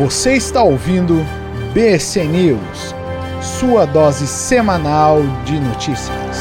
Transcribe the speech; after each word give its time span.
Você 0.00 0.32
está 0.32 0.62
ouvindo 0.62 1.26
BC 1.74 2.24
News, 2.24 2.94
sua 3.42 3.84
dose 3.84 4.26
semanal 4.26 5.18
de 5.44 5.60
notícias. 5.60 6.38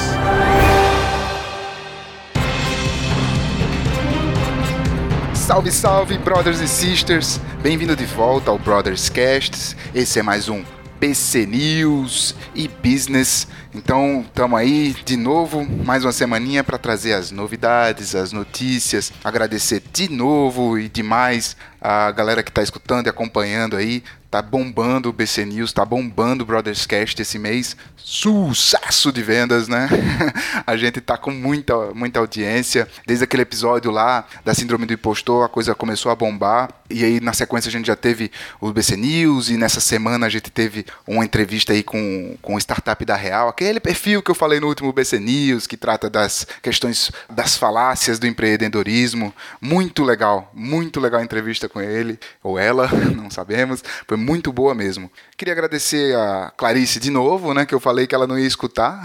Salve, 5.34 5.72
salve, 5.74 6.18
brothers 6.20 6.62
e 6.62 6.70
sisters! 6.70 7.42
Bem-vindo 7.62 7.98
de 7.98 8.06
volta 8.06 8.50
ao 8.50 8.58
Brothers 8.58 9.10
Casts. 9.10 9.76
Esse 9.94 10.20
é 10.20 10.24
mais 10.24 10.48
um 10.48 10.64
BC 11.00 11.46
News 11.46 12.36
e 12.54 12.68
Business. 12.68 13.48
Então, 13.74 14.22
estamos 14.28 14.60
aí 14.60 14.96
de 15.06 15.16
novo, 15.16 15.66
mais 15.86 16.04
uma 16.04 16.12
semaninha 16.12 16.64
para 16.64 16.78
trazer 16.78 17.14
as 17.14 17.32
novidades, 17.32 18.16
as 18.16 18.34
notícias. 18.34 19.14
Agradecer 19.24 19.82
de 19.94 20.12
novo 20.12 20.78
e 20.78 20.90
demais 20.90 21.56
a 21.80 22.12
galera 22.12 22.44
que 22.44 22.50
está 22.50 22.62
escutando 22.62 23.08
e 23.08 23.10
acompanhando 23.10 23.78
aí. 23.78 24.04
Tá 24.30 24.44
bombando 24.44 25.10
o 25.10 25.14
BC 25.14 25.44
News, 25.44 25.74
tá 25.74 25.84
bombando 25.84 26.44
o 26.44 26.46
Brothers 26.46 26.86
Cast 26.86 27.20
esse 27.20 27.40
mês. 27.40 27.76
Sucesso 27.98 29.12
de 29.12 29.24
vendas, 29.24 29.68
né? 29.68 29.90
a 30.68 30.78
gente 30.78 31.02
tá 31.02 31.18
com 31.18 31.32
muita, 31.32 31.76
muita 31.96 32.20
audiência. 32.20 32.88
Desde 33.08 33.24
aquele 33.24 33.42
episódio 33.42 33.90
lá 33.90 34.26
da 34.46 34.54
Síndrome 34.54 34.86
do 34.86 34.94
Impostor, 34.94 35.46
a 35.46 35.50
coisa 35.50 35.74
começou 35.74 36.12
a 36.12 36.16
bombar. 36.16 36.70
E 36.92 37.04
aí, 37.04 37.20
na 37.20 37.34
sequência, 37.34 37.70
a 37.70 37.72
gente 37.72 37.86
já 37.86 37.96
teve 37.96 38.32
o 38.60 38.72
BC 38.72 38.98
News. 38.98 39.50
E 39.50 39.58
nessa 39.58 39.80
semana, 39.80 40.28
a 40.28 40.30
gente 40.30 40.50
teve 40.52 40.86
uma 41.08 41.24
entrevista 41.24 41.74
aí 41.74 41.84
com, 41.84 42.36
com 42.42 42.56
o 42.56 42.60
Startup 42.60 43.04
da 43.06 43.16
Real. 43.16 43.50
Aquele 43.50 43.80
perfil 43.80 44.22
que 44.22 44.30
eu 44.30 44.36
falei 44.36 44.60
no 44.60 44.68
último 44.68 44.94
BC 44.94 45.20
News, 45.20 45.66
que 45.66 45.78
trata 45.78 46.10
das 46.10 46.46
questões 46.62 47.12
das 47.30 47.58
falácias 47.58 48.18
do 48.20 48.28
empreendedorismo. 48.28 49.34
Muito 49.60 50.04
legal, 50.04 50.52
muito 50.54 51.00
legal 51.00 51.20
a 51.20 51.24
entrevista 51.24 51.70
com 51.70 51.80
ele, 51.80 52.20
ou 52.44 52.58
ela, 52.58 52.88
não 53.16 53.30
sabemos. 53.30 53.84
Foi 54.08 54.19
muito 54.20 54.54
boa 54.54 54.76
mesmo. 54.76 55.12
Queria 55.36 55.54
agradecer 55.54 56.16
a 56.16 56.52
Clarice 56.56 57.00
de 57.00 57.10
novo, 57.10 57.54
né, 57.54 57.66
que 57.66 57.74
eu 57.74 57.80
falei 57.80 58.06
que 58.06 58.14
ela 58.14 58.28
não 58.28 58.38
ia 58.38 58.48
escutar. 58.48 59.02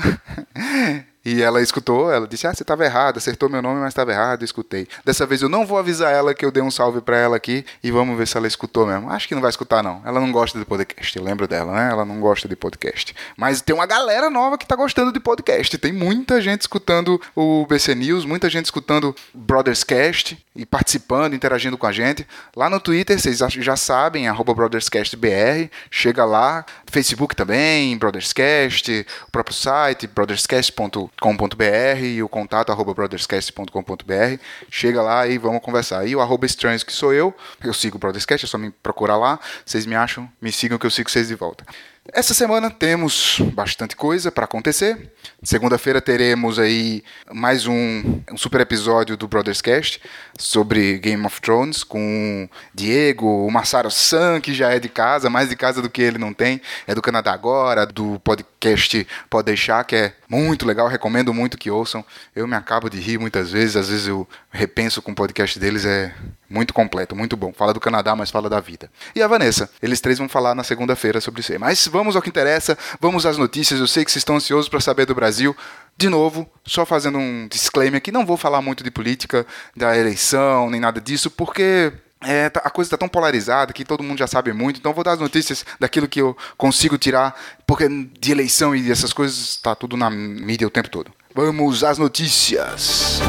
E 1.25 1.43
ela 1.43 1.63
escutou, 1.63 2.13
ela 2.13 2.29
disse: 2.29 2.47
Ah, 2.47 2.53
você 2.53 2.63
estava 2.63 2.85
errado, 2.85 3.17
acertou 3.17 3.49
meu 3.49 3.63
nome, 3.63 3.81
mas 3.81 3.89
estava 3.89 4.13
errado, 4.13 4.45
escutei. 4.45 4.87
Dessa 5.05 5.25
vez 5.25 5.41
eu 5.41 5.49
não 5.49 5.65
vou 5.65 5.79
avisar 5.79 6.13
ela 6.13 6.35
que 6.35 6.45
eu 6.45 6.51
dei 6.51 6.63
um 6.63 6.71
salve 6.71 7.01
para 7.01 7.17
ela 7.17 7.37
aqui 7.37 7.65
e 7.83 7.91
vamos 7.91 8.19
ver 8.19 8.27
se 8.27 8.37
ela 8.37 8.47
escutou 8.47 8.87
mesmo. 8.87 9.11
Acho 9.11 9.27
que 9.27 9.35
não 9.35 9.41
vai 9.41 9.49
escutar, 9.49 9.83
não. 9.83 10.03
Ela 10.05 10.21
não 10.21 10.31
gosta 10.31 10.59
de 10.59 10.65
podcast, 10.67 11.17
eu 11.17 11.25
lembro 11.25 11.49
dela, 11.49 11.73
né? 11.73 11.91
Ela 11.91 12.05
não 12.05 12.21
gosta 12.21 12.47
de 12.47 12.55
podcast. 12.55 13.15
Mas 13.37 13.63
tem 13.63 13.75
uma 13.75 13.87
galera 13.87 14.29
nova 14.29 14.59
que 14.59 14.67
tá 14.67 14.77
gostando 14.77 15.13
de 15.13 15.21
podcast. 15.21 15.79
Tem 15.79 15.93
muita 15.93 16.41
gente 16.43 16.61
escutando 16.61 17.21
o 17.35 17.65
BC 17.67 17.95
News, 17.95 18.27
muita 18.27 18.51
gente 18.51 18.67
escutando 18.67 19.17
Brothers 19.33 19.83
Cast 19.83 20.39
e 20.55 20.67
participando, 20.67 21.35
interagindo 21.35 21.79
com 21.79 21.87
a 21.87 21.93
gente. 21.93 22.27
Lá 22.55 22.69
no 22.69 22.79
Twitter, 22.79 23.19
vocês 23.19 23.39
já 23.39 23.77
sabem, 23.77 24.27
BrothersCastBR. 24.55 25.71
Chega 25.91 26.25
lá, 26.25 26.67
Facebook 26.87 27.35
também, 27.35 27.97
BrothersCast, 27.97 29.07
o 29.27 29.31
próprio 29.31 29.55
site, 29.55 30.07
brotherscast.com 30.07 31.14
brotherscast.com.br 31.21 32.05
e 32.05 32.23
o 32.23 32.29
contato 32.29 32.71
arroba 32.71 32.95
brotherscast.com.br. 32.95 34.41
Chega 34.71 35.03
lá 35.03 35.27
e 35.27 35.39
vamos 35.39 35.63
conversar. 35.63 36.07
E 36.07 36.15
o 36.15 36.21
arroba 36.21 36.47
estranhos 36.47 36.83
que 36.83 36.93
sou 36.93 37.13
eu, 37.13 37.35
eu 37.63 37.73
sigo 37.73 37.97
o 37.97 37.99
Brotherscast, 37.99 38.45
é 38.45 38.49
só 38.49 38.59
me 38.59 38.71
procurar 38.71 39.17
lá. 39.17 39.39
Vocês 39.65 39.87
me 39.87 39.95
acham, 39.95 40.29
me 40.41 40.53
sigam 40.53 40.79
que 40.79 40.87
eu 40.87 40.91
sigo 40.91 41.11
vocês 41.11 41.29
de 41.29 41.35
volta. 41.35 41.65
Essa 42.13 42.35
semana 42.35 42.71
temos 42.71 43.41
bastante 43.55 43.97
coisa 43.97 44.31
para 44.31 44.45
acontecer. 44.45 45.11
Segunda-feira 45.43 46.03
teremos 46.03 46.59
aí 46.59 47.03
mais 47.33 47.67
um, 47.67 48.21
um, 48.31 48.37
super 48.37 48.61
episódio 48.61 49.17
do 49.17 49.27
Brothers 49.27 49.63
Cast 49.63 50.03
sobre 50.39 50.99
Game 50.99 51.25
of 51.25 51.41
Thrones 51.41 51.83
com 51.83 52.47
Diego, 52.75 53.47
o 53.47 53.51
Massaro 53.51 53.91
San, 53.91 54.39
que 54.39 54.53
já 54.53 54.71
é 54.71 54.79
de 54.79 54.89
casa, 54.89 55.31
mais 55.31 55.49
de 55.49 55.57
casa 55.57 55.81
do 55.81 55.89
que 55.89 56.03
ele 56.03 56.19
não 56.19 56.35
tem, 56.35 56.61
é 56.87 56.95
do 56.95 57.01
Canadá 57.01 57.33
agora, 57.33 57.87
do 57.87 58.21
podcast 58.21 59.07
Pode 59.31 59.47
Deixar, 59.47 59.83
que 59.85 59.97
é 59.97 60.13
muito 60.29 60.67
legal, 60.67 60.89
recomendo 60.89 61.33
muito 61.33 61.57
que 61.57 61.71
ouçam. 61.71 62.05
Eu 62.37 62.47
me 62.47 62.55
acabo 62.55 62.91
de 62.91 63.01
rir 63.01 63.19
muitas 63.19 63.51
vezes, 63.51 63.77
às 63.77 63.89
vezes 63.89 64.07
eu 64.07 64.29
repenso 64.51 65.01
com 65.01 65.13
o 65.13 65.17
podcast 65.17 65.59
deles, 65.59 65.87
é 65.87 66.15
muito 66.55 66.73
completo, 66.73 67.17
muito 67.17 67.37
bom. 67.37 67.53
Fala 67.53 67.75
do 67.75 67.81
Canadá, 67.81 68.15
mas 68.15 68.31
fala 68.31 68.49
da 68.49 68.61
vida. 68.61 68.89
E 69.15 69.21
a 69.21 69.27
Vanessa, 69.27 69.69
eles 69.83 70.01
três 70.01 70.19
vão 70.19 70.29
falar 70.29 70.55
na 70.55 70.63
segunda-feira 70.63 71.21
sobre 71.21 71.41
isso 71.41 71.53
aí. 71.53 71.59
Mas 71.59 71.89
vamos 71.89 72.15
ao 72.15 72.23
que 72.23 72.29
interessa, 72.29 72.79
vamos 73.01 73.27
às 73.27 73.37
notícias. 73.37 73.81
Eu 73.81 73.89
sei 73.89 74.05
que 74.05 74.13
vocês 74.13 74.21
estão 74.21 74.37
ansiosos 74.37 74.69
para 74.69 74.81
saber 74.81 75.05
do 75.05 75.15
Brasil. 75.15 75.57
De 75.97 76.09
novo, 76.09 76.49
só 76.65 76.87
fazendo 76.87 77.19
um 77.19 77.49
disclaimer 77.49 77.99
aqui, 77.99 78.13
não 78.13 78.25
vou 78.25 78.37
falar 78.37 78.63
muito 78.63 78.85
de 78.85 78.91
política, 78.91 79.47
da 79.77 79.97
eleição, 79.97 80.71
nem 80.71 80.81
nada 80.81 81.01
disso, 81.01 81.31
porque 81.31 81.93
é, 82.21 82.49
tá, 82.49 82.61
a 82.65 82.71
coisa 82.71 82.89
está 82.89 82.97
tão 82.97 83.09
polarizada 83.09 83.73
que 83.73 83.85
todo 83.85 84.03
mundo 84.03 84.19
já 84.19 84.27
sabe 84.27 84.53
muito, 84.53 84.81
então 84.81 84.93
vou 84.93 85.05
dar 85.05 85.13
as 85.13 85.21
notícias 85.21 85.65
daquilo 85.79 86.09
que 86.09 86.21
eu 86.21 86.37
consigo 86.57 86.99
tirar, 86.99 87.39
porque 87.65 87.89
de 87.89 88.33
eleição 88.33 88.75
e 88.75 88.91
essas 88.91 89.13
coisas 89.13 89.39
está 89.39 89.75
tudo 89.75 89.97
na 89.97 90.11
mídia 90.11 90.67
o 90.67 90.71
tempo 90.71 90.89
todo. 90.89 91.13
Vamos 91.33 91.85
às 91.85 91.99
notícias. 91.99 93.21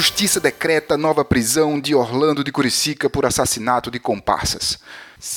Justiça 0.00 0.40
decreta 0.40 0.96
nova 0.96 1.22
prisão 1.22 1.78
de 1.78 1.94
Orlando 1.94 2.42
de 2.42 2.50
Curicica 2.50 3.10
por 3.10 3.26
assassinato 3.26 3.90
de 3.90 3.98
comparsas. 3.98 4.78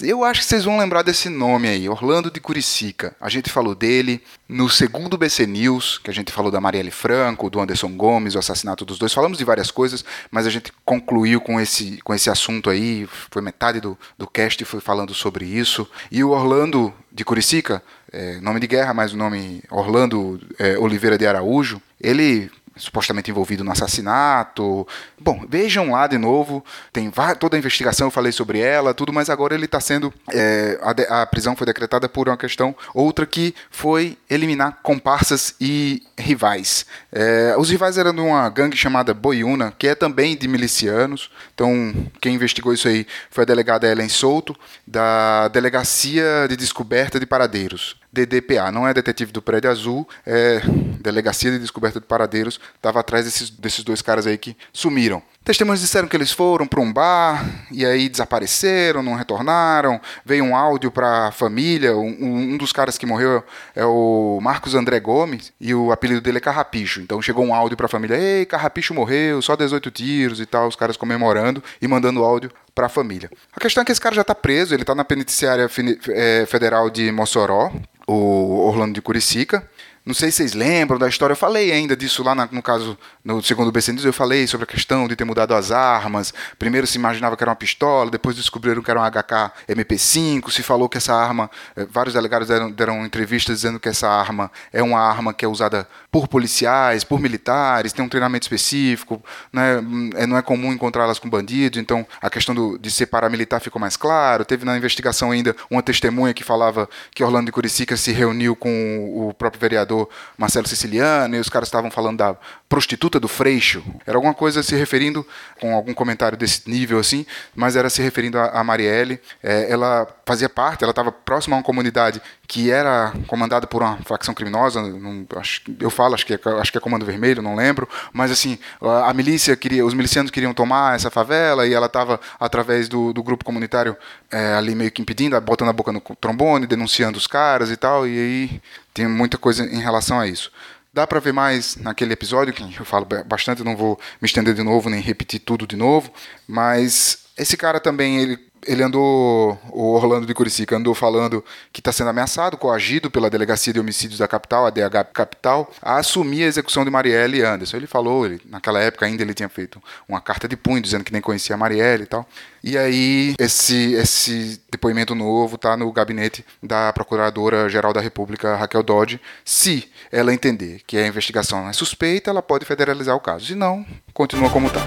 Eu 0.01 0.23
acho 0.23 0.39
que 0.39 0.45
vocês 0.45 0.63
vão 0.63 0.77
lembrar 0.77 1.01
desse 1.01 1.27
nome 1.27 1.67
aí, 1.67 1.89
Orlando 1.89 2.31
de 2.31 2.39
Curicica. 2.39 3.13
A 3.19 3.27
gente 3.27 3.49
falou 3.49 3.75
dele 3.75 4.23
no 4.47 4.69
segundo 4.69 5.17
BC 5.17 5.45
News, 5.45 5.97
que 5.97 6.09
a 6.09 6.13
gente 6.13 6.31
falou 6.31 6.49
da 6.49 6.61
Marielle 6.61 6.91
Franco, 6.91 7.49
do 7.49 7.59
Anderson 7.59 7.89
Gomes, 7.89 8.35
o 8.35 8.39
assassinato 8.39 8.85
dos 8.85 8.97
dois. 8.97 9.11
Falamos 9.11 9.37
de 9.37 9.43
várias 9.43 9.69
coisas, 9.69 10.05
mas 10.31 10.47
a 10.47 10.49
gente 10.49 10.71
concluiu 10.85 11.41
com 11.41 11.59
esse, 11.59 11.99
com 12.01 12.13
esse 12.13 12.29
assunto 12.29 12.69
aí. 12.69 13.05
Foi 13.29 13.41
metade 13.41 13.81
do, 13.81 13.97
do 14.17 14.25
cast 14.25 14.63
foi 14.63 14.79
falando 14.79 15.13
sobre 15.13 15.43
isso. 15.43 15.85
E 16.09 16.23
o 16.23 16.29
Orlando 16.29 16.93
de 17.11 17.25
Curicica, 17.25 17.83
é, 18.13 18.39
nome 18.39 18.61
de 18.61 18.67
guerra, 18.67 18.93
mas 18.93 19.11
o 19.11 19.17
nome 19.17 19.61
Orlando 19.69 20.39
é, 20.57 20.79
Oliveira 20.79 21.17
de 21.17 21.27
Araújo, 21.27 21.81
ele 21.99 22.49
supostamente 22.75 23.29
envolvido 23.29 23.63
no 23.63 23.71
assassinato. 23.71 24.87
Bom, 25.19 25.45
vejam 25.47 25.91
lá 25.91 26.07
de 26.07 26.17
novo, 26.17 26.63
tem 26.91 27.11
toda 27.39 27.55
a 27.55 27.59
investigação, 27.59 28.07
eu 28.07 28.11
falei 28.11 28.31
sobre 28.31 28.59
ela, 28.59 28.93
tudo, 28.93 29.13
mas 29.13 29.29
agora 29.29 29.53
ele 29.53 29.65
está 29.65 29.79
sendo. 29.79 30.13
É, 30.31 30.79
a, 30.81 31.21
a, 31.21 31.25
prisão 31.25 31.55
foi 31.55 31.65
decretada 31.65 32.09
por 32.09 32.27
uma 32.27 32.37
questão, 32.37 32.75
outra 32.93 33.25
que 33.25 33.53
foi 33.69 34.17
eliminar 34.29 34.79
comparsas 34.81 35.55
e 35.59 36.03
rivais. 36.17 36.85
É, 37.11 37.55
os 37.57 37.69
rivais 37.69 37.97
eram 37.97 38.13
de 38.13 38.21
uma 38.21 38.49
gangue 38.49 38.77
chamada 38.77 39.13
Boiuna, 39.13 39.73
que 39.77 39.87
é 39.87 39.95
também 39.95 40.35
de 40.35 40.47
milicianos. 40.47 41.29
Então, 41.53 41.93
quem 42.19 42.35
investigou 42.35 42.73
isso 42.73 42.87
aí 42.87 43.05
foi 43.29 43.43
a 43.43 43.45
delegada 43.45 43.87
Ellen 43.87 44.09
Souto, 44.09 44.55
da 44.85 45.47
Delegacia 45.49 46.47
de 46.49 46.55
Descoberta 46.55 47.19
de 47.19 47.25
Paradeiros. 47.25 48.02
DDPA, 48.13 48.71
não 48.71 48.87
é 48.87 48.93
detetive 48.93 49.31
do 49.31 49.41
prédio 49.41 49.71
azul, 49.71 50.07
é 50.23 50.61
Delegacia 51.01 51.49
de 51.49 51.57
Descoberta 51.57 51.99
de 51.99 52.05
Paradeiros, 52.05 52.59
estava 52.75 52.99
atrás 52.99 53.25
desses, 53.25 53.49
desses 53.49 53.83
dois 53.83 54.03
caras 54.03 54.27
aí 54.27 54.37
que 54.37 54.55
sumiram. 54.71 55.21
Testemunhas 55.43 55.81
disseram 55.81 56.07
que 56.07 56.15
eles 56.15 56.31
foram 56.31 56.65
para 56.65 56.79
um 56.79 56.93
bar 56.93 57.43
e 57.69 57.85
aí 57.85 58.07
desapareceram, 58.07 59.03
não 59.03 59.15
retornaram. 59.15 59.99
Veio 60.23 60.45
um 60.45 60.55
áudio 60.55 60.89
para 60.89 61.27
a 61.27 61.31
família. 61.33 61.97
Um, 61.97 62.53
um, 62.53 62.57
dos 62.57 62.71
caras 62.71 62.97
que 62.97 63.05
morreu 63.05 63.43
é 63.75 63.83
o 63.83 64.39
Marcos 64.41 64.73
André 64.73 65.01
Gomes 65.01 65.51
e 65.59 65.75
o 65.75 65.91
apelido 65.91 66.21
dele 66.21 66.37
é 66.37 66.41
Carrapicho. 66.41 67.01
Então 67.01 67.21
chegou 67.21 67.43
um 67.43 67.53
áudio 67.53 67.75
para 67.75 67.87
a 67.87 67.89
família: 67.89 68.15
Ei, 68.15 68.45
Carrapicho 68.45 68.93
morreu, 68.93 69.41
só 69.41 69.57
18 69.57 69.91
tiros 69.91 70.39
e 70.39 70.45
tal. 70.45 70.69
Os 70.69 70.77
caras 70.77 70.95
comemorando 70.95 71.61
e 71.81 71.89
mandando 71.89 72.23
áudio 72.23 72.49
para 72.73 72.87
a 72.87 72.89
família. 72.89 73.29
A 73.55 73.59
questão 73.59 73.81
é 73.81 73.85
que 73.85 73.91
esse 73.91 74.01
cara 74.01 74.15
já 74.15 74.21
está 74.21 74.35
preso, 74.35 74.73
ele 74.73 74.83
está 74.83 74.95
na 74.95 75.05
penitenciária 75.05 75.69
é, 76.09 76.45
federal 76.47 76.89
de 76.89 77.11
Mossoró, 77.11 77.71
o 78.07 78.67
Orlando 78.67 78.93
de 78.93 79.01
Curicica. 79.01 79.67
Não 80.05 80.13
sei 80.13 80.31
se 80.31 80.37
vocês 80.37 80.53
lembram 80.53 80.99
da 80.99 81.07
história, 81.07 81.31
eu 81.31 81.37
falei 81.37 81.71
ainda 81.71 81.95
disso 81.95 82.23
lá 82.23 82.35
na, 82.35 82.45
no 82.51 82.61
caso, 82.61 82.97
no 83.23 83.41
segundo 83.41 83.71
BC 83.71 83.93
News, 83.93 84.03
eu 84.03 84.11
falei 84.11 84.45
sobre 84.45 84.65
a 84.65 84.67
questão 84.67 85.07
de 85.07 85.15
ter 85.15 85.23
mudado 85.23 85.53
as 85.53 85.71
armas. 85.71 86.33
Primeiro 86.59 86.85
se 86.85 86.97
imaginava 86.97 87.37
que 87.37 87.43
era 87.43 87.51
uma 87.51 87.55
pistola, 87.55 88.11
depois 88.11 88.35
descobriram 88.35 88.81
que 88.81 88.91
era 88.91 88.99
um 88.99 89.03
HK 89.09 89.53
MP5, 89.69 90.51
se 90.51 90.61
falou 90.61 90.89
que 90.89 90.97
essa 90.97 91.13
arma, 91.15 91.49
eh, 91.73 91.87
vários 91.89 92.13
delegados 92.13 92.49
deram, 92.49 92.69
deram 92.69 93.05
entrevistas 93.05 93.55
dizendo 93.55 93.79
que 93.79 93.87
essa 93.87 94.09
arma 94.09 94.51
é 94.73 94.83
uma 94.83 94.99
arma 94.99 95.33
que 95.33 95.45
é 95.45 95.47
usada 95.47 95.87
por 96.13 96.27
policiais, 96.27 97.03
por 97.03 97.19
militares, 97.19 97.91
tem 97.91 98.05
um 98.05 98.07
treinamento 98.07 98.43
específico, 98.43 99.19
né, 99.51 99.77
é, 100.15 100.27
não 100.27 100.37
é 100.37 100.43
comum 100.43 100.71
encontrá-las 100.71 101.17
com 101.17 101.27
bandidos, 101.27 101.79
então 101.79 102.05
a 102.21 102.29
questão 102.29 102.53
do, 102.53 102.77
de 102.77 102.91
ser 102.91 103.07
paramilitar 103.07 103.59
ficou 103.59 103.81
mais 103.81 103.97
claro. 103.97 104.45
Teve 104.45 104.63
na 104.63 104.77
investigação 104.77 105.31
ainda 105.31 105.55
uma 105.71 105.81
testemunha 105.81 106.31
que 106.31 106.43
falava 106.43 106.87
que 107.15 107.23
Orlando 107.23 107.47
de 107.47 107.51
Curicica 107.51 107.97
se 107.97 108.11
reuniu 108.11 108.55
com 108.55 109.27
o 109.27 109.33
próprio 109.33 109.59
vereador 109.59 110.07
Marcelo 110.37 110.67
Siciliano, 110.67 111.35
e 111.35 111.39
os 111.39 111.49
caras 111.49 111.67
estavam 111.67 111.89
falando 111.89 112.19
da 112.19 112.37
prostituta 112.73 113.19
do 113.19 113.27
Freixo. 113.27 113.83
Era 114.03 114.17
alguma 114.17 114.33
coisa 114.33 114.63
se 114.63 114.75
referindo, 114.75 115.23
com 115.61 115.75
algum 115.75 115.93
comentário 115.93 116.35
desse 116.35 116.67
nível 116.67 116.97
assim, 116.97 117.23
mas 117.55 117.75
era 117.75 117.87
se 117.87 118.01
referindo 118.01 118.39
a, 118.39 118.45
a 118.45 118.63
Marielle. 118.63 119.19
É, 119.43 119.71
ela 119.71 120.07
fazia 120.25 120.49
parte, 120.49 120.83
ela 120.83 120.89
estava 120.89 121.11
próxima 121.11 121.55
a 121.55 121.59
uma 121.59 121.63
comunidade 121.63 122.19
que 122.47 122.71
era 122.71 123.13
comandada 123.27 123.67
por 123.67 123.83
uma 123.83 123.97
facção 123.97 124.33
criminosa, 124.33 124.81
não, 124.81 125.23
acho, 125.35 125.61
eu 125.79 125.91
falo, 125.91 126.15
acho 126.15 126.25
que, 126.25 126.33
é, 126.33 126.39
acho 126.59 126.71
que 126.71 126.77
é 126.79 126.81
Comando 126.81 127.05
Vermelho, 127.05 127.43
não 127.43 127.55
lembro, 127.55 127.87
mas 128.11 128.31
assim, 128.31 128.57
a, 128.81 129.11
a 129.11 129.13
milícia 129.13 129.55
queria, 129.55 129.85
os 129.85 129.93
milicianos 129.93 130.31
queriam 130.31 130.51
tomar 130.51 130.95
essa 130.95 131.11
favela 131.11 131.67
e 131.67 131.73
ela 131.75 131.85
estava, 131.85 132.19
através 132.39 132.89
do, 132.89 133.13
do 133.13 133.21
grupo 133.21 133.45
comunitário, 133.45 133.95
é, 134.31 134.55
ali 134.55 134.73
meio 134.73 134.91
que 134.91 134.99
impedindo, 134.99 135.39
botando 135.41 135.69
a 135.69 135.73
boca 135.73 135.91
no 135.91 136.01
trombone, 136.19 136.65
denunciando 136.65 137.19
os 137.19 137.27
caras 137.27 137.69
e 137.69 137.77
tal, 137.77 138.07
e 138.07 138.17
aí 138.17 138.61
tem 138.95 139.07
muita 139.07 139.37
coisa 139.37 139.63
em 139.63 139.79
relação 139.79 140.19
a 140.19 140.27
isso. 140.27 140.51
Dá 140.93 141.07
para 141.07 141.19
ver 141.19 141.33
mais 141.33 141.75
naquele 141.77 142.13
episódio, 142.13 142.53
que 142.53 142.63
eu 142.79 142.85
falo 142.85 143.07
bastante, 143.25 143.63
não 143.63 143.75
vou 143.75 143.99
me 144.21 144.27
estender 144.27 144.53
de 144.53 144.61
novo, 144.61 144.91
nem 144.91 145.01
repetir 145.01 145.39
tudo 145.39 145.65
de 145.65 145.75
novo, 145.75 146.11
mas 146.47 147.22
esse 147.37 147.57
cara 147.57 147.79
também, 147.79 148.19
ele 148.19 148.39
ele 148.67 148.83
andou, 148.83 149.59
o 149.71 149.93
Orlando 149.93 150.25
de 150.25 150.33
Curicica 150.33 150.75
andou 150.75 150.93
falando 150.93 151.43
que 151.71 151.79
está 151.79 151.91
sendo 151.91 152.09
ameaçado, 152.09 152.57
coagido 152.57 153.09
pela 153.09 153.29
Delegacia 153.29 153.73
de 153.73 153.79
Homicídios 153.79 154.19
da 154.19 154.27
Capital, 154.27 154.65
a 154.65 154.69
DH 154.69 155.11
Capital, 155.13 155.71
a 155.81 155.97
assumir 155.97 156.43
a 156.43 156.47
execução 156.47 156.83
de 156.83 156.91
Marielle 156.91 157.41
Anderson. 157.41 157.77
Ele 157.77 157.87
falou, 157.87 158.25
ele, 158.25 158.41
naquela 158.45 158.79
época 158.79 159.05
ainda 159.05 159.23
ele 159.23 159.33
tinha 159.33 159.49
feito 159.49 159.81
uma 160.07 160.21
carta 160.21 160.47
de 160.47 160.55
punho 160.55 160.81
dizendo 160.81 161.03
que 161.03 161.11
nem 161.11 161.21
conhecia 161.21 161.55
a 161.55 161.57
Marielle 161.57 162.03
e 162.03 162.07
tal. 162.07 162.27
E 162.63 162.77
aí 162.77 163.35
esse, 163.39 163.93
esse 163.93 164.61
depoimento 164.71 165.13
novo 165.13 165.55
está 165.55 165.75
no 165.75 165.91
gabinete 165.91 166.45
da 166.61 166.93
Procuradora-Geral 166.93 167.93
da 167.93 168.01
República, 168.01 168.55
Raquel 168.55 168.83
Dodge. 168.83 169.19
Se 169.43 169.89
ela 170.11 170.33
entender 170.33 170.81
que 170.87 170.97
a 170.97 171.07
investigação 171.07 171.67
é 171.67 171.73
suspeita, 171.73 172.29
ela 172.29 172.41
pode 172.41 172.65
federalizar 172.65 173.15
o 173.15 173.19
caso. 173.19 173.45
Se 173.47 173.55
não, 173.55 173.85
continua 174.13 174.49
como 174.49 174.67
está. 174.67 174.81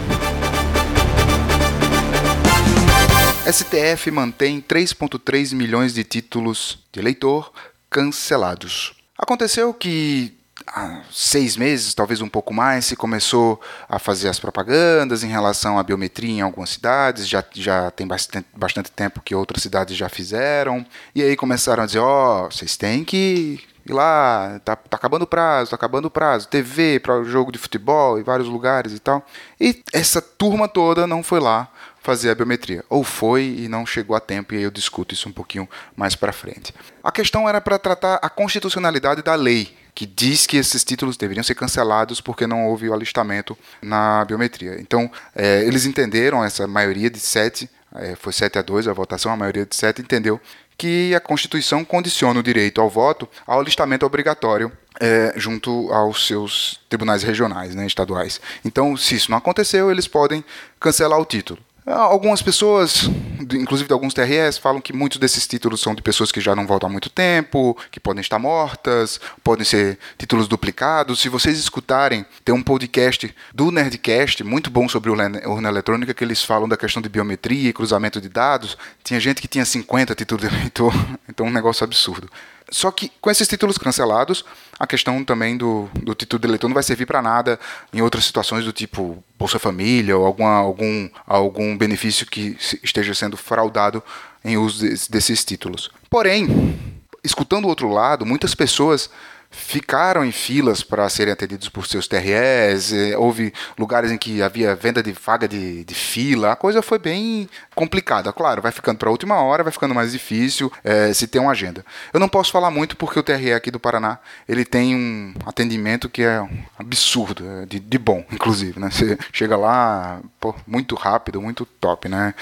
STF 3.50 4.10
mantém 4.10 4.60
3,3 4.60 5.54
milhões 5.54 5.94
de 5.94 6.02
títulos 6.02 6.84
de 6.90 6.98
eleitor 6.98 7.52
cancelados. 7.88 8.96
Aconteceu 9.16 9.72
que 9.72 10.37
há 10.66 11.02
seis 11.12 11.56
meses, 11.56 11.94
talvez 11.94 12.20
um 12.20 12.28
pouco 12.28 12.52
mais, 12.52 12.87
se 12.87 12.96
começou 12.96 13.60
a 13.88 14.00
fazer 14.00 14.28
as 14.28 14.40
propagandas 14.40 15.22
em 15.22 15.28
relação 15.28 15.78
à 15.78 15.82
biometria 15.84 16.32
em 16.32 16.40
algumas 16.40 16.70
cidades, 16.70 17.28
já, 17.28 17.44
já 17.54 17.88
tem 17.93 18.04
bastante, 18.04 18.48
bastante 18.52 18.90
tempo 18.90 19.22
que 19.22 19.32
outras 19.32 19.62
cidades 19.62 19.96
já 19.96 20.08
fizeram, 20.08 20.84
e 21.14 21.22
aí 21.22 21.37
começaram 21.37 21.84
a 21.84 21.87
dizer, 21.87 22.00
ó, 22.00 22.46
oh, 22.46 22.50
vocês 22.50 22.76
têm 22.76 23.04
que 23.04 23.60
ir 23.88 23.93
lá, 23.93 24.60
tá, 24.64 24.75
tá 24.75 24.96
acabando 24.96 25.22
o 25.22 25.26
prazo, 25.26 25.70
tá 25.70 25.76
acabando 25.76 26.06
o 26.06 26.10
prazo, 26.10 26.48
TV 26.48 26.98
para 26.98 27.22
jogo 27.22 27.52
de 27.52 27.58
futebol 27.58 28.19
em 28.19 28.25
vários 28.25 28.48
lugares 28.48 28.93
e 28.93 28.98
tal. 28.98 29.25
E 29.60 29.84
essa 29.93 30.20
turma 30.20 30.66
toda 30.66 31.06
não 31.06 31.22
foi 31.22 31.38
lá 31.38 31.70
fazer 32.06 32.31
a 32.31 32.35
biometria. 32.37 32.85
Ou 32.88 33.03
foi 33.03 33.43
e 33.58 33.69
não 33.69 33.85
chegou 33.85 34.14
a 34.14 34.20
tempo, 34.20 34.55
e 34.55 34.58
aí 34.58 34.62
eu 34.62 34.70
discuto 34.70 35.12
isso 35.12 35.29
um 35.29 35.32
pouquinho 35.32 35.69
mais 35.97 36.14
para 36.14 36.32
frente. 36.32 36.73
A 37.03 37.11
questão 37.11 37.49
era 37.49 37.61
para 37.61 37.81
tratar 37.81 38.20
a 38.23 38.31
constitucionalidade 38.31 39.23
da 39.23 39.35
lei, 39.35 39.76
que 39.93 40.06
diz 40.06 40.47
que 40.47 40.56
esses 40.56 40.85
títulos 40.85 41.17
deveriam 41.17 41.43
ser 41.43 41.56
cancelados 41.56 42.20
porque 42.20 42.47
não 42.47 42.67
houve 42.67 42.88
o 42.88 42.94
alistamento 42.94 43.58
na 43.82 44.25
biometria. 44.25 44.76
Então, 44.81 45.11
é, 45.35 45.64
eles 45.64 45.85
entenderam, 45.85 46.44
essa 46.44 46.69
maioria 46.69 47.11
de 47.11 47.19
sete, 47.19 47.69
é, 47.97 48.14
foi 48.14 48.32
7 48.32 48.58
a 48.58 48.62
2 48.62 48.87
a 48.87 48.93
votação, 48.93 49.32
a 49.32 49.37
maioria 49.37 49.67
de 49.67 49.75
sete 49.75 50.00
entendeu 50.00 50.41
que 50.79 51.14
a 51.14 51.20
Constituição 51.20 51.85
condiciona 51.85 52.38
o 52.38 52.43
direito 52.43 52.81
ao 52.81 52.91
voto 52.91 53.29
ao 53.47 53.58
alistamento 53.58 54.05
obrigatório 54.05 54.70
é, 55.00 55.32
junto 55.37 55.91
aos 55.93 56.26
seus 56.26 56.79
tribunais 56.88 57.23
regionais, 57.23 57.75
né, 57.75 57.87
estaduais. 57.87 58.41
Então, 58.64 58.97
se 58.97 59.14
isso 59.17 59.31
não 59.31 59.38
aconteceu, 59.38 59.91
eles 59.91 60.06
podem 60.06 60.44
cancelar 60.79 61.19
o 61.19 61.25
título. 61.25 61.58
Algumas 61.87 62.43
pessoas, 62.43 63.09
inclusive 63.55 63.87
de 63.87 63.93
alguns 63.93 64.12
TRS, 64.12 64.59
falam 64.59 64.81
que 64.81 64.93
muitos 64.93 65.21
desses 65.21 65.47
títulos 65.47 65.81
são 65.81 65.94
de 65.94 66.03
pessoas 66.03 66.33
que 66.33 66.41
já 66.41 66.53
não 66.53 66.67
voltam 66.67 66.88
há 66.88 66.93
muito 66.93 67.09
tempo, 67.09 67.79
que 67.93 68.00
podem 68.00 68.21
estar 68.21 68.41
mortas, 68.41 69.21
podem 69.44 69.65
ser 69.65 69.97
títulos 70.19 70.49
duplicados. 70.49 71.21
Se 71.21 71.29
vocês 71.29 71.56
escutarem, 71.56 72.27
tem 72.44 72.53
um 72.53 72.62
podcast 72.62 73.33
do 73.55 73.71
Nerdcast, 73.71 74.43
muito 74.43 74.69
bom 74.69 74.88
sobre 74.88 75.11
urna 75.11 75.69
eletrônica, 75.69 76.12
que 76.12 76.25
eles 76.25 76.43
falam 76.43 76.69
da 76.69 76.77
questão 76.77 77.00
de 77.00 77.09
biometria 77.09 77.69
e 77.69 77.73
cruzamento 77.73 78.21
de 78.21 78.29
dados. 78.29 78.77
Tinha 79.05 79.21
gente 79.21 79.41
que 79.41 79.47
tinha 79.47 79.65
50 79.65 80.12
títulos 80.17 80.43
de 80.43 80.53
eleitor, 80.53 80.93
então 81.29 81.47
um 81.47 81.53
negócio 81.53 81.85
absurdo. 81.85 82.29
Só 82.71 82.91
que 82.91 83.11
com 83.21 83.31
esses 83.31 83.47
títulos 83.47 83.79
cancelados, 83.79 84.45
a 84.79 84.87
questão 84.87 85.25
também 85.25 85.57
do, 85.57 85.89
do 86.03 86.15
título 86.15 86.41
de 86.41 86.49
eleitor 86.49 86.69
não 86.69 86.75
vai 86.75 86.83
servir 86.83 87.07
para 87.07 87.23
nada 87.23 87.61
em 87.93 88.03
outras 88.03 88.25
situações 88.25 88.65
do 88.65 88.73
tipo 88.73 89.23
Bolsa 89.39 89.59
Família 89.59 90.17
ou 90.17 90.27
alguma, 90.27 90.57
algum, 90.57 91.09
algum 91.27 91.77
benefício 91.77 92.27
que 92.27 92.57
esteja 92.83 93.15
sendo 93.15 93.37
fraudado 93.37 94.03
em 94.45 94.57
uso 94.57 94.85
desses 95.09 95.45
títulos. 95.45 95.91
Porém, 96.11 96.77
escutando 97.23 97.67
o 97.67 97.69
outro 97.69 97.89
lado, 97.89 98.27
muitas 98.27 98.55
pessoas 98.55 99.11
ficaram 99.56 100.25
em 100.25 100.31
filas 100.31 100.82
para 100.82 101.08
serem 101.08 101.32
atendidos 101.32 101.69
por 101.69 101.87
seus 101.87 102.06
TREs, 102.06 102.93
eh, 102.93 103.17
houve 103.17 103.53
lugares 103.79 104.12
em 104.12 104.19
que 104.19 104.43
havia 104.43 104.76
venda 104.76 105.03
de 105.03 105.12
vaga 105.12 105.49
de, 105.49 105.82
de 105.82 105.94
fila, 105.94 106.53
a 106.53 106.56
coisa 106.56 106.82
foi 106.82 106.99
bem 106.99 107.49
complicada. 107.75 108.32
Claro, 108.32 108.61
vai 108.61 108.70
ficando 108.70 108.99
para 108.99 109.08
a 109.08 109.11
última 109.11 109.37
hora, 109.43 109.64
vai 109.64 109.73
ficando 109.73 109.94
mais 109.94 110.12
difícil 110.12 110.70
é, 110.85 111.12
se 111.12 111.26
tem 111.26 111.41
uma 111.41 111.53
agenda. 111.53 111.85
Eu 112.12 112.20
não 112.20 112.29
posso 112.29 112.53
falar 112.53 112.70
muito 112.70 112.97
porque 112.97 113.19
o 113.19 113.23
TRE 113.23 113.53
aqui 113.53 113.70
do 113.70 113.81
Paraná 113.81 114.19
ele 114.47 114.64
tem 114.64 114.94
um 114.94 115.35
atendimento 115.47 116.08
que 116.08 116.23
é 116.23 116.47
absurdo, 116.79 117.44
é 117.62 117.67
de, 117.67 117.81
de 117.81 117.99
bom, 117.99 118.25
inclusive. 118.31 118.79
Né? 118.79 118.91
Você 118.91 119.19
chega 119.32 119.56
lá 119.56 120.20
pô, 120.38 120.55
muito 120.67 120.94
rápido, 120.94 121.41
muito 121.41 121.64
top. 121.64 122.08
Né? 122.08 122.35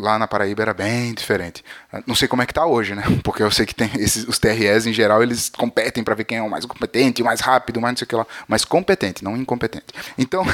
Lá 0.00 0.18
na 0.18 0.26
Paraíba 0.26 0.62
era 0.62 0.74
bem 0.74 1.12
diferente. 1.14 1.64
Não 2.06 2.14
sei 2.14 2.28
como 2.28 2.42
é 2.42 2.46
que 2.46 2.52
está 2.52 2.66
hoje, 2.66 2.94
né? 2.94 3.02
porque 3.22 3.42
eu 3.42 3.50
sei 3.50 3.66
que 3.66 3.74
tem 3.74 3.90
esses, 3.98 4.26
os 4.26 4.38
TREs 4.38 4.86
em 4.86 4.92
geral 4.92 5.22
eles 5.22 5.50
competem 5.50 6.02
para 6.02 6.14
ver 6.14 6.24
quem 6.24 6.38
é 6.38 6.42
o 6.42 6.50
mais 6.50 6.64
competente, 6.64 7.22
o 7.22 7.24
mais 7.24 7.40
rápido, 7.40 7.80
mais 7.80 7.92
não 7.92 7.98
sei 7.98 8.04
o 8.04 8.08
que 8.08 8.16
lá, 8.16 8.26
mas 8.48 8.64
competente, 8.64 9.22
não 9.22 9.36
incompetente. 9.36 9.86
Então, 10.18 10.44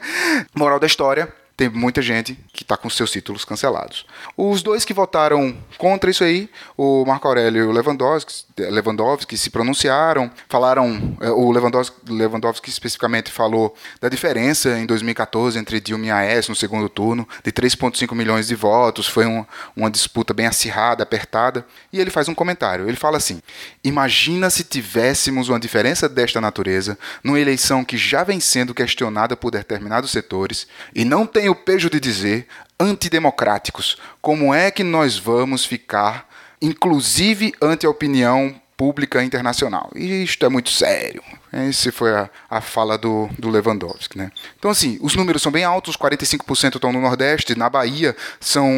moral 0.54 0.78
da 0.78 0.86
história, 0.86 1.32
tem 1.58 1.68
muita 1.68 2.00
gente 2.00 2.38
que 2.52 2.62
está 2.62 2.76
com 2.76 2.88
seus 2.88 3.10
títulos 3.10 3.44
cancelados. 3.44 4.06
Os 4.36 4.62
dois 4.62 4.84
que 4.84 4.94
votaram 4.94 5.56
contra 5.76 6.08
isso 6.08 6.22
aí, 6.22 6.48
o 6.76 7.04
Marco 7.04 7.26
Aurélio 7.26 7.64
e 7.64 7.66
o 7.66 7.72
Lewandowski, 7.72 8.44
Lewandowski 8.56 9.36
se 9.36 9.50
pronunciaram, 9.50 10.30
falaram, 10.48 11.16
é, 11.20 11.30
o 11.32 11.50
Lewandowski, 11.50 11.96
Lewandowski 12.08 12.70
especificamente 12.70 13.32
falou 13.32 13.74
da 14.00 14.08
diferença 14.08 14.78
em 14.78 14.86
2014 14.86 15.58
entre 15.58 15.80
Dilma 15.80 16.06
e 16.06 16.10
Aécio 16.12 16.52
no 16.52 16.56
segundo 16.56 16.88
turno, 16.88 17.28
de 17.42 17.50
3,5 17.50 18.14
milhões 18.14 18.46
de 18.46 18.54
votos, 18.54 19.08
foi 19.08 19.26
uma, 19.26 19.44
uma 19.74 19.90
disputa 19.90 20.32
bem 20.32 20.46
acirrada, 20.46 21.02
apertada, 21.02 21.66
e 21.92 21.98
ele 21.98 22.10
faz 22.10 22.28
um 22.28 22.34
comentário, 22.36 22.86
ele 22.86 22.96
fala 22.96 23.16
assim, 23.16 23.42
imagina 23.82 24.48
se 24.48 24.62
tivéssemos 24.62 25.48
uma 25.48 25.58
diferença 25.58 26.08
desta 26.08 26.40
natureza 26.40 26.96
numa 27.24 27.40
eleição 27.40 27.84
que 27.84 27.96
já 27.96 28.22
vem 28.22 28.38
sendo 28.38 28.72
questionada 28.72 29.36
por 29.36 29.50
determinados 29.50 30.12
setores 30.12 30.68
e 30.94 31.04
não 31.04 31.26
tem 31.26 31.47
o 31.48 31.54
pejo 31.54 31.90
de 31.90 32.00
dizer 32.00 32.46
antidemocráticos. 32.78 33.96
Como 34.20 34.54
é 34.54 34.70
que 34.70 34.84
nós 34.84 35.18
vamos 35.18 35.64
ficar, 35.64 36.28
inclusive 36.60 37.52
ante 37.60 37.86
a 37.86 37.90
opinião 37.90 38.54
pública 38.76 39.22
internacional? 39.22 39.90
E 39.94 40.22
isto 40.22 40.44
é 40.46 40.48
muito 40.48 40.70
sério. 40.70 41.22
Essa 41.52 41.90
foi 41.90 42.14
a, 42.14 42.28
a 42.48 42.60
fala 42.60 42.98
do, 42.98 43.28
do 43.38 43.48
Lewandowski. 43.50 44.18
Né? 44.18 44.30
Então, 44.58 44.70
assim, 44.70 44.98
os 45.00 45.14
números 45.14 45.42
são 45.42 45.50
bem 45.50 45.64
altos: 45.64 45.96
45% 45.96 46.76
estão 46.76 46.92
no 46.92 47.00
Nordeste, 47.00 47.58
na 47.58 47.68
Bahia 47.68 48.14
são 48.38 48.70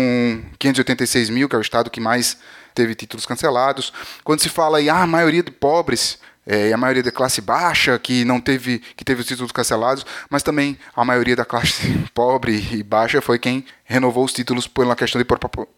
586 0.58 1.30
mil, 1.30 1.48
que 1.48 1.56
é 1.56 1.58
o 1.58 1.62
estado 1.62 1.90
que 1.90 2.00
mais 2.00 2.36
teve 2.74 2.94
títulos 2.94 3.26
cancelados. 3.26 3.92
Quando 4.24 4.40
se 4.40 4.48
fala 4.48 4.80
em 4.80 4.88
ah, 4.88 5.02
a 5.02 5.06
maioria 5.06 5.42
de 5.42 5.50
pobres, 5.50 6.18
é, 6.50 6.72
a 6.72 6.76
maioria 6.76 7.00
da 7.00 7.12
classe 7.12 7.40
baixa 7.40 7.96
que 7.96 8.24
não 8.24 8.40
teve 8.40 8.80
que 8.96 9.04
teve 9.04 9.20
os 9.20 9.26
títulos 9.26 9.52
cancelados, 9.52 10.04
mas 10.28 10.42
também 10.42 10.76
a 10.96 11.04
maioria 11.04 11.36
da 11.36 11.44
classe 11.44 12.04
pobre 12.12 12.66
e 12.72 12.82
baixa 12.82 13.22
foi 13.22 13.38
quem 13.38 13.64
renovou 13.84 14.24
os 14.24 14.32
títulos 14.32 14.66
pela 14.66 14.96
questão 14.96 15.20
de 15.20 15.24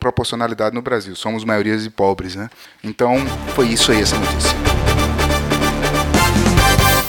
proporcionalidade 0.00 0.75
no 0.75 0.81
Brasil. 0.81 1.14
Somos 1.14 1.45
maiorias 1.45 1.83
de 1.83 1.91
pobres, 1.91 2.37
né? 2.37 2.49
Então 2.83 3.17
foi 3.55 3.69
isso 3.69 3.93
aí 3.93 4.00
essa 4.00 4.17
notícia. 4.17 4.57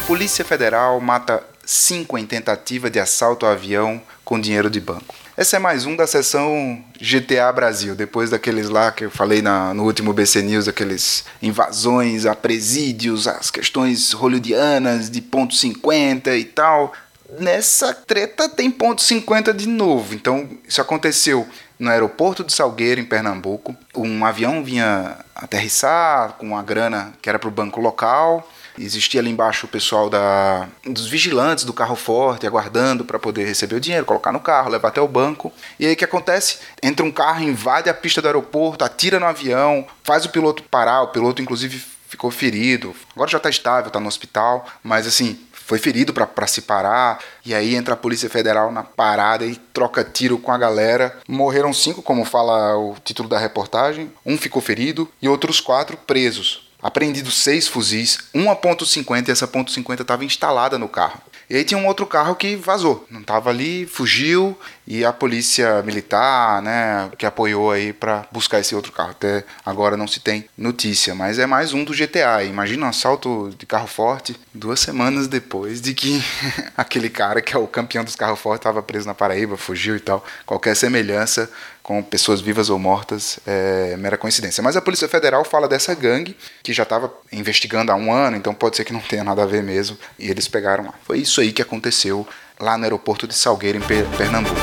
Polícia 0.06 0.44
Federal 0.44 1.00
mata 1.00 1.42
cinco 1.66 2.18
em 2.18 2.26
tentativa 2.26 2.90
de 2.90 3.00
assalto 3.00 3.46
ao 3.46 3.54
avião 3.54 4.02
com 4.26 4.38
dinheiro 4.38 4.70
de 4.70 4.82
banco. 4.82 5.23
Essa 5.36 5.56
é 5.56 5.60
mais 5.60 5.88
um 5.88 5.96
da 5.96 6.06
sessão 6.06 6.80
GTA 7.02 7.52
Brasil, 7.52 7.96
depois 7.96 8.30
daqueles 8.30 8.70
lá 8.70 8.92
que 8.92 9.06
eu 9.06 9.10
falei 9.10 9.42
na, 9.42 9.74
no 9.74 9.84
último 9.84 10.14
BC 10.14 10.44
News, 10.44 10.68
aqueles 10.68 11.26
invasões 11.42 12.28
a 12.28 12.36
presídios, 12.36 13.28
as 13.28 13.50
questões 13.50 14.12
hollywoodianas 14.12 15.10
de 15.10 15.20
ponto 15.22 15.56
50 15.56 16.38
e 16.38 16.46
tal. 16.46 16.94
Nessa 17.40 17.96
treta 17.96 18.48
tem 18.48 18.70
ponto 18.70 19.02
50 19.02 19.52
de 19.56 19.68
novo. 19.68 20.14
Então, 20.14 20.48
isso 20.68 20.80
aconteceu 20.80 21.48
no 21.80 21.90
aeroporto 21.90 22.44
de 22.44 22.54
Salgueiro, 22.54 23.02
em 23.02 23.06
Pernambuco. 23.06 23.76
Um 23.96 24.24
avião 24.24 24.64
vinha 24.64 25.18
aterrissar 25.36 26.34
com 26.34 26.50
uma 26.50 26.62
grana 26.62 27.12
que 27.20 27.28
era 27.28 27.40
para 27.40 27.50
o 27.50 27.52
banco 27.52 27.82
local. 27.82 28.48
Existia 28.78 29.22
ali 29.22 29.30
embaixo 29.30 29.66
o 29.66 29.70
pessoal 29.70 30.10
da, 30.10 30.68
dos 30.84 31.08
vigilantes 31.08 31.64
do 31.64 31.74
carro 31.74 31.96
forte, 31.96 32.48
aguardando 32.48 33.06
para 33.06 33.20
poder 33.20 33.46
receber 33.46 33.76
o 33.76 33.80
dinheiro, 33.80 34.06
colocar 34.06 34.32
no 34.32 34.40
carro, 34.40 34.70
levar 34.70 34.90
até 34.90 35.02
o 35.02 35.08
banco. 35.08 35.52
E 35.80 35.86
aí 35.86 35.94
o 35.94 35.96
que 35.96 36.06
acontece? 36.06 36.60
Entra 36.82 37.06
um 37.06 37.12
carro, 37.12 37.44
invade 37.44 37.90
a 37.90 37.94
pista 37.94 38.22
do 38.22 38.28
aeroporto, 38.28 38.84
atira 38.84 39.20
no 39.20 39.26
avião, 39.26 39.86
faz 40.04 40.26
o 40.26 40.30
piloto 40.30 40.64
parar, 40.64 41.04
o 41.04 41.08
piloto 41.10 41.42
inclusive 41.42 41.84
ficou 42.08 42.30
ferido. 42.30 42.96
Agora 43.16 43.30
já 43.30 43.38
está 43.38 43.50
estável, 43.50 43.88
está 43.88 44.00
no 44.00 44.08
hospital, 44.08 44.66
mas 44.84 45.08
assim, 45.08 45.40
foi 45.52 45.80
ferido 45.80 46.14
para 46.14 46.48
se 46.48 46.62
parar. 46.62 47.20
E 47.46 47.54
aí 47.56 47.76
entra 47.76 47.94
a 47.94 47.98
Polícia 47.98 48.30
Federal 48.30 48.72
na 48.72 48.84
parada 48.84 49.46
e 49.46 49.56
troca 49.56 50.04
tiro 50.04 50.38
com 50.38 50.52
a 50.52 50.58
galera. 50.58 51.18
Morreram 51.28 51.74
cinco, 51.74 52.02
como 52.02 52.26
fala 52.26 52.78
o 52.78 52.96
título 53.04 53.30
da 53.30 53.40
reportagem. 53.40 54.12
Um 54.26 54.38
ficou 54.38 54.62
ferido 54.62 55.10
e 55.22 55.28
outros 55.28 55.60
quatro 55.60 55.98
presos. 55.98 56.63
Apreendidos 56.84 57.38
seis 57.38 57.66
fuzis, 57.66 58.20
uma 58.34 58.58
.50 58.58 59.30
e 59.30 59.32
essa 59.32 59.48
.50 59.48 60.02
estava 60.02 60.26
instalada 60.26 60.78
no 60.78 60.90
carro. 60.90 61.22
E 61.50 61.56
aí 61.56 61.64
tinha 61.64 61.78
um 61.78 61.88
outro 61.88 62.06
carro 62.06 62.36
que 62.36 62.56
vazou, 62.56 63.06
não 63.10 63.22
estava 63.22 63.50
ali, 63.50 63.86
fugiu 63.86 64.58
e 64.88 65.06
a 65.06 65.14
polícia 65.14 65.82
militar, 65.84 66.62
né, 66.62 67.10
que 67.18 67.26
apoiou 67.26 67.72
aí 67.72 67.94
para 67.94 68.26
buscar 68.32 68.60
esse 68.60 68.76
outro 68.76 68.92
carro. 68.92 69.12
Até 69.12 69.46
agora 69.66 69.96
não 69.96 70.08
se 70.08 70.20
tem 70.20 70.46
notícia, 70.58 71.14
mas 71.14 71.40
é 71.40 71.46
mais 71.46 71.74
um 71.74 71.84
do 71.84 71.94
GTA. 71.94 72.44
Imagina 72.44 72.86
um 72.86 72.90
assalto 72.90 73.54
de 73.58 73.66
carro 73.66 73.88
forte 73.88 74.36
duas 74.54 74.80
semanas 74.80 75.28
depois 75.28 75.80
de 75.80 75.94
que 75.94 76.24
aquele 76.76 77.10
cara 77.10 77.42
que 77.42 77.56
é 77.56 77.60
o 77.60 77.68
campeão 77.68 78.04
dos 78.04 78.16
carros 78.16 78.40
fortes 78.40 78.60
estava 78.60 78.82
preso 78.82 79.08
na 79.08 79.14
Paraíba, 79.14 79.56
fugiu 79.56 79.96
e 79.96 80.00
tal. 80.00 80.26
Qualquer 80.46 80.76
semelhança 80.76 81.50
com 81.84 82.02
pessoas 82.02 82.40
vivas 82.40 82.70
ou 82.70 82.80
mortas 82.80 83.40
é 83.46 83.98
mera 83.98 84.18
coincidência. 84.18 84.64
Mas 84.64 84.78
a 84.78 84.82
Polícia 84.82 85.08
Federal 85.10 85.44
fala 85.44 85.68
dessa 85.68 85.94
gangue 85.94 86.36
que 86.64 86.72
já 86.72 86.84
estava 86.84 87.14
investigando 87.32 87.92
há 87.92 87.96
um 87.96 88.12
ano, 88.12 88.38
então 88.38 88.54
pode 88.54 88.78
ser 88.78 88.86
que 88.86 88.94
não 88.94 89.02
tenha 89.02 89.24
nada 89.24 89.44
a 89.44 89.46
ver 89.46 89.62
mesmo. 89.62 89.98
E 90.18 90.32
eles 90.32 90.48
pegaram 90.48 90.86
lá. 90.86 90.94
Foi 91.04 91.20
isso 91.20 91.42
aí 91.42 91.52
que 91.52 91.62
aconteceu 91.62 92.26
lá 92.58 92.78
no 92.78 92.86
aeroporto 92.86 93.28
de 93.28 93.36
Salgueiro, 93.36 93.78
em 93.78 93.82
Pernambuco. 94.18 94.56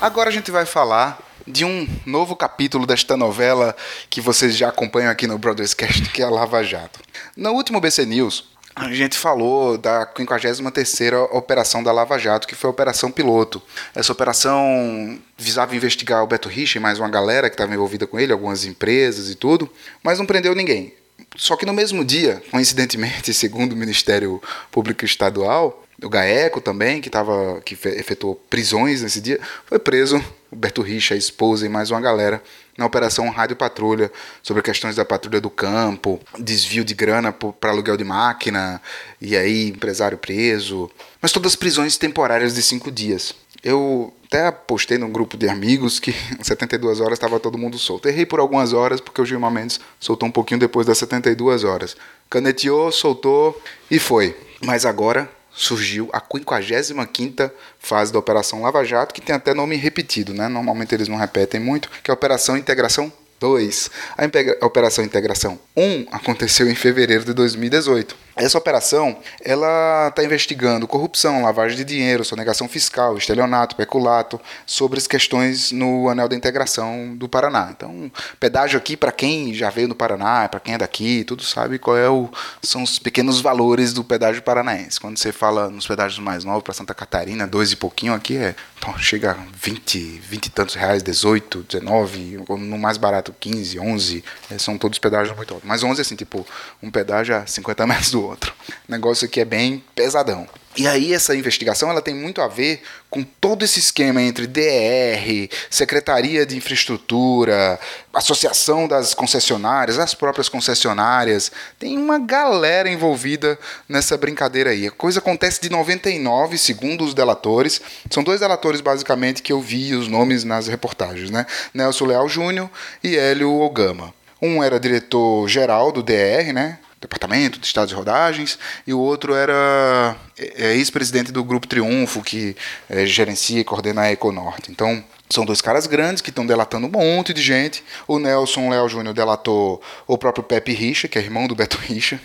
Agora 0.00 0.28
a 0.28 0.32
gente 0.32 0.50
vai 0.50 0.66
falar 0.66 1.20
de 1.46 1.64
um 1.64 1.86
novo 2.04 2.34
capítulo 2.34 2.86
desta 2.86 3.16
novela 3.16 3.76
que 4.10 4.20
vocês 4.20 4.56
já 4.56 4.68
acompanham 4.68 5.10
aqui 5.10 5.28
no 5.28 5.38
Brothers 5.38 5.74
Cast, 5.74 6.08
que 6.10 6.22
é 6.22 6.24
a 6.24 6.30
Lava 6.30 6.64
Jato. 6.64 6.98
No 7.36 7.52
último 7.52 7.80
BC 7.80 8.06
News, 8.06 8.51
a 8.74 8.92
gente 8.92 9.18
falou 9.18 9.76
da 9.76 10.06
53ª 10.06 11.28
Operação 11.32 11.82
da 11.82 11.92
Lava 11.92 12.18
Jato, 12.18 12.48
que 12.48 12.54
foi 12.54 12.68
a 12.68 12.70
Operação 12.70 13.10
Piloto. 13.10 13.62
Essa 13.94 14.12
operação 14.12 15.18
visava 15.36 15.76
investigar 15.76 16.22
o 16.22 16.26
Beto 16.26 16.48
Rich 16.48 16.76
e 16.76 16.80
mais 16.80 16.98
uma 16.98 17.08
galera 17.08 17.50
que 17.50 17.54
estava 17.54 17.72
envolvida 17.74 18.06
com 18.06 18.18
ele, 18.18 18.32
algumas 18.32 18.64
empresas 18.64 19.30
e 19.30 19.34
tudo, 19.34 19.70
mas 20.02 20.18
não 20.18 20.26
prendeu 20.26 20.54
ninguém. 20.54 20.94
Só 21.36 21.56
que 21.56 21.66
no 21.66 21.72
mesmo 21.72 22.04
dia, 22.04 22.42
coincidentemente, 22.50 23.32
segundo 23.34 23.72
o 23.72 23.76
Ministério 23.76 24.42
Público 24.70 25.04
Estadual, 25.04 25.84
o 26.02 26.08
GAECO 26.08 26.60
também, 26.60 27.00
que, 27.00 27.10
tava, 27.10 27.60
que 27.64 27.74
efetuou 27.74 28.34
prisões 28.48 29.02
nesse 29.02 29.20
dia, 29.20 29.38
foi 29.66 29.78
preso 29.78 30.22
o 30.50 30.56
Beto 30.56 30.82
Richa, 30.82 31.14
a 31.14 31.16
esposa 31.16 31.64
e 31.64 31.68
mais 31.68 31.90
uma 31.90 32.00
galera 32.00 32.42
na 32.76 32.86
Operação 32.86 33.28
Rádio 33.30 33.56
Patrulha, 33.56 34.10
sobre 34.42 34.62
questões 34.62 34.96
da 34.96 35.04
patrulha 35.04 35.40
do 35.40 35.50
campo, 35.50 36.20
desvio 36.38 36.84
de 36.84 36.94
grana 36.94 37.32
para 37.32 37.70
aluguel 37.70 37.96
de 37.96 38.04
máquina, 38.04 38.80
e 39.20 39.36
aí 39.36 39.68
empresário 39.68 40.18
preso. 40.18 40.90
Mas 41.20 41.32
todas 41.32 41.54
prisões 41.54 41.96
temporárias 41.96 42.54
de 42.54 42.62
cinco 42.62 42.90
dias. 42.90 43.34
Eu 43.62 44.12
até 44.26 44.50
postei 44.50 44.98
num 44.98 45.12
grupo 45.12 45.36
de 45.36 45.48
amigos 45.48 46.00
que 46.00 46.14
72 46.42 47.00
horas 47.00 47.14
estava 47.14 47.38
todo 47.38 47.58
mundo 47.58 47.78
solto. 47.78 48.08
Errei 48.08 48.24
por 48.26 48.40
algumas 48.40 48.72
horas 48.72 49.00
porque 49.00 49.20
o 49.20 49.26
Gilmar 49.26 49.50
Mendes 49.50 49.78
soltou 50.00 50.28
um 50.28 50.32
pouquinho 50.32 50.58
depois 50.58 50.86
das 50.86 50.98
72 50.98 51.64
horas. 51.64 51.96
Caneteou, 52.28 52.90
soltou 52.90 53.60
e 53.90 53.98
foi. 53.98 54.36
Mas 54.64 54.86
agora 54.86 55.30
surgiu 55.54 56.08
a 56.12 56.20
55ª 56.20 57.50
fase 57.78 58.12
da 58.12 58.18
Operação 58.18 58.62
Lava 58.62 58.84
Jato, 58.84 59.14
que 59.14 59.20
tem 59.20 59.34
até 59.34 59.54
nome 59.54 59.76
repetido, 59.76 60.32
né? 60.32 60.48
Normalmente 60.48 60.94
eles 60.94 61.08
não 61.08 61.16
repetem 61.16 61.60
muito, 61.60 61.90
que 62.02 62.10
é 62.10 62.12
a 62.12 62.14
Operação 62.14 62.56
Integração 62.56 63.12
2. 63.38 63.90
A, 64.16 64.64
Operação 64.66 65.04
Integração 65.04 65.58
1 65.76 66.06
aconteceu 66.12 66.70
em 66.70 66.74
fevereiro 66.74 67.24
de 67.24 67.32
2018. 67.34 68.21
Essa 68.34 68.56
operação, 68.56 69.18
ela 69.44 70.08
está 70.08 70.24
investigando 70.24 70.88
corrupção, 70.88 71.42
lavagem 71.42 71.76
de 71.76 71.84
dinheiro, 71.84 72.24
sonegação 72.24 72.66
fiscal, 72.68 73.16
estelionato, 73.16 73.76
peculato, 73.76 74.40
sobre 74.66 74.98
as 74.98 75.06
questões 75.06 75.70
no 75.70 76.08
anel 76.08 76.28
da 76.28 76.36
integração 76.36 77.14
do 77.16 77.28
Paraná. 77.28 77.68
Então, 77.76 78.10
pedágio 78.40 78.78
aqui 78.78 78.96
para 78.96 79.12
quem 79.12 79.52
já 79.52 79.68
veio 79.68 79.88
no 79.88 79.94
Paraná, 79.94 80.48
para 80.48 80.60
quem 80.60 80.74
é 80.74 80.78
daqui, 80.78 81.24
tudo 81.24 81.42
sabe 81.42 81.78
qual 81.78 81.96
é 81.96 82.08
o 82.08 82.30
são 82.62 82.82
os 82.82 82.98
pequenos 82.98 83.40
valores 83.40 83.92
do 83.92 84.02
pedágio 84.02 84.42
paranaense. 84.42 84.98
Quando 84.98 85.18
você 85.18 85.30
fala 85.30 85.68
nos 85.68 85.86
pedágios 85.86 86.18
mais 86.18 86.44
novos 86.44 86.62
para 86.62 86.72
Santa 86.72 86.94
Catarina, 86.94 87.46
dois 87.46 87.72
e 87.72 87.76
pouquinho 87.76 88.14
aqui 88.14 88.36
é, 88.36 88.54
chega 88.98 89.32
a 89.32 89.36
20, 89.54 89.98
20 89.98 90.46
e 90.46 90.50
tantos 90.50 90.74
reais, 90.74 91.02
18, 91.02 91.66
19, 91.68 92.44
no 92.48 92.78
mais 92.78 92.96
barato 92.96 93.34
15, 93.38 93.78
11, 93.78 94.24
é, 94.50 94.58
são 94.58 94.78
todos 94.78 94.98
pedágios 94.98 95.36
muito 95.36 95.52
altos. 95.52 95.68
Mas 95.68 95.82
11 95.82 96.00
assim, 96.00 96.16
tipo, 96.16 96.46
um 96.82 96.90
pedágio 96.90 97.36
a 97.36 97.46
50 97.46 97.86
metros 97.86 98.10
do 98.10 98.21
outro. 98.24 98.54
Negócio 98.88 99.26
aqui 99.26 99.40
é 99.40 99.44
bem 99.44 99.82
pesadão. 99.94 100.48
E 100.74 100.88
aí 100.88 101.12
essa 101.12 101.36
investigação 101.36 101.90
ela 101.90 102.00
tem 102.00 102.14
muito 102.14 102.40
a 102.40 102.48
ver 102.48 102.80
com 103.10 103.22
todo 103.22 103.62
esse 103.62 103.78
esquema 103.78 104.22
entre 104.22 104.46
DER, 104.46 105.50
Secretaria 105.68 106.46
de 106.46 106.56
Infraestrutura, 106.56 107.78
Associação 108.10 108.88
das 108.88 109.12
Concessionárias, 109.12 109.98
as 109.98 110.14
próprias 110.14 110.48
concessionárias. 110.48 111.52
Tem 111.78 111.98
uma 111.98 112.18
galera 112.18 112.88
envolvida 112.88 113.58
nessa 113.86 114.16
brincadeira 114.16 114.70
aí. 114.70 114.86
A 114.86 114.90
coisa 114.90 115.18
acontece 115.18 115.60
de 115.60 115.68
99, 115.68 116.56
segundo 116.56 117.04
os 117.04 117.12
delatores. 117.12 117.82
São 118.08 118.24
dois 118.24 118.40
delatores 118.40 118.80
basicamente 118.80 119.42
que 119.42 119.52
eu 119.52 119.60
vi 119.60 119.94
os 119.94 120.08
nomes 120.08 120.42
nas 120.42 120.68
reportagens, 120.68 121.30
né? 121.30 121.44
Nelson 121.74 122.06
Leal 122.06 122.28
Júnior 122.30 122.70
e 123.04 123.14
Hélio 123.14 123.52
Ogama. 123.60 124.14
Um 124.40 124.62
era 124.62 124.80
diretor 124.80 125.46
geral 125.48 125.92
do 125.92 126.02
DR, 126.02 126.50
né? 126.54 126.78
Departamento 127.02 127.58
de 127.58 127.66
estados 127.66 127.90
de 127.90 127.94
rodagens, 127.94 128.58
e 128.86 128.94
o 128.94 128.98
outro 128.98 129.34
era 129.34 130.16
é, 130.38 130.68
é, 130.68 130.76
ex-presidente 130.76 131.30
do 131.30 131.44
Grupo 131.44 131.66
Triunfo, 131.66 132.22
que 132.22 132.56
é, 132.88 133.04
gerencia 133.04 133.60
e 133.60 133.64
coordena 133.64 134.02
a 134.02 134.12
Econorte. 134.12 134.70
Então, 134.70 135.04
são 135.28 135.44
dois 135.44 135.60
caras 135.60 135.86
grandes 135.86 136.22
que 136.22 136.30
estão 136.30 136.46
delatando 136.46 136.86
um 136.86 136.90
monte 136.90 137.32
de 137.34 137.42
gente. 137.42 137.82
O 138.06 138.18
Nelson 138.18 138.70
Léo 138.70 138.88
Júnior 138.88 139.14
delatou 139.14 139.82
o 140.06 140.16
próprio 140.16 140.44
Pepe 140.44 140.72
Richa, 140.72 141.08
que 141.08 141.18
é 141.18 141.22
irmão 141.22 141.46
do 141.46 141.54
Beto 141.54 141.78
Richa, 141.78 142.20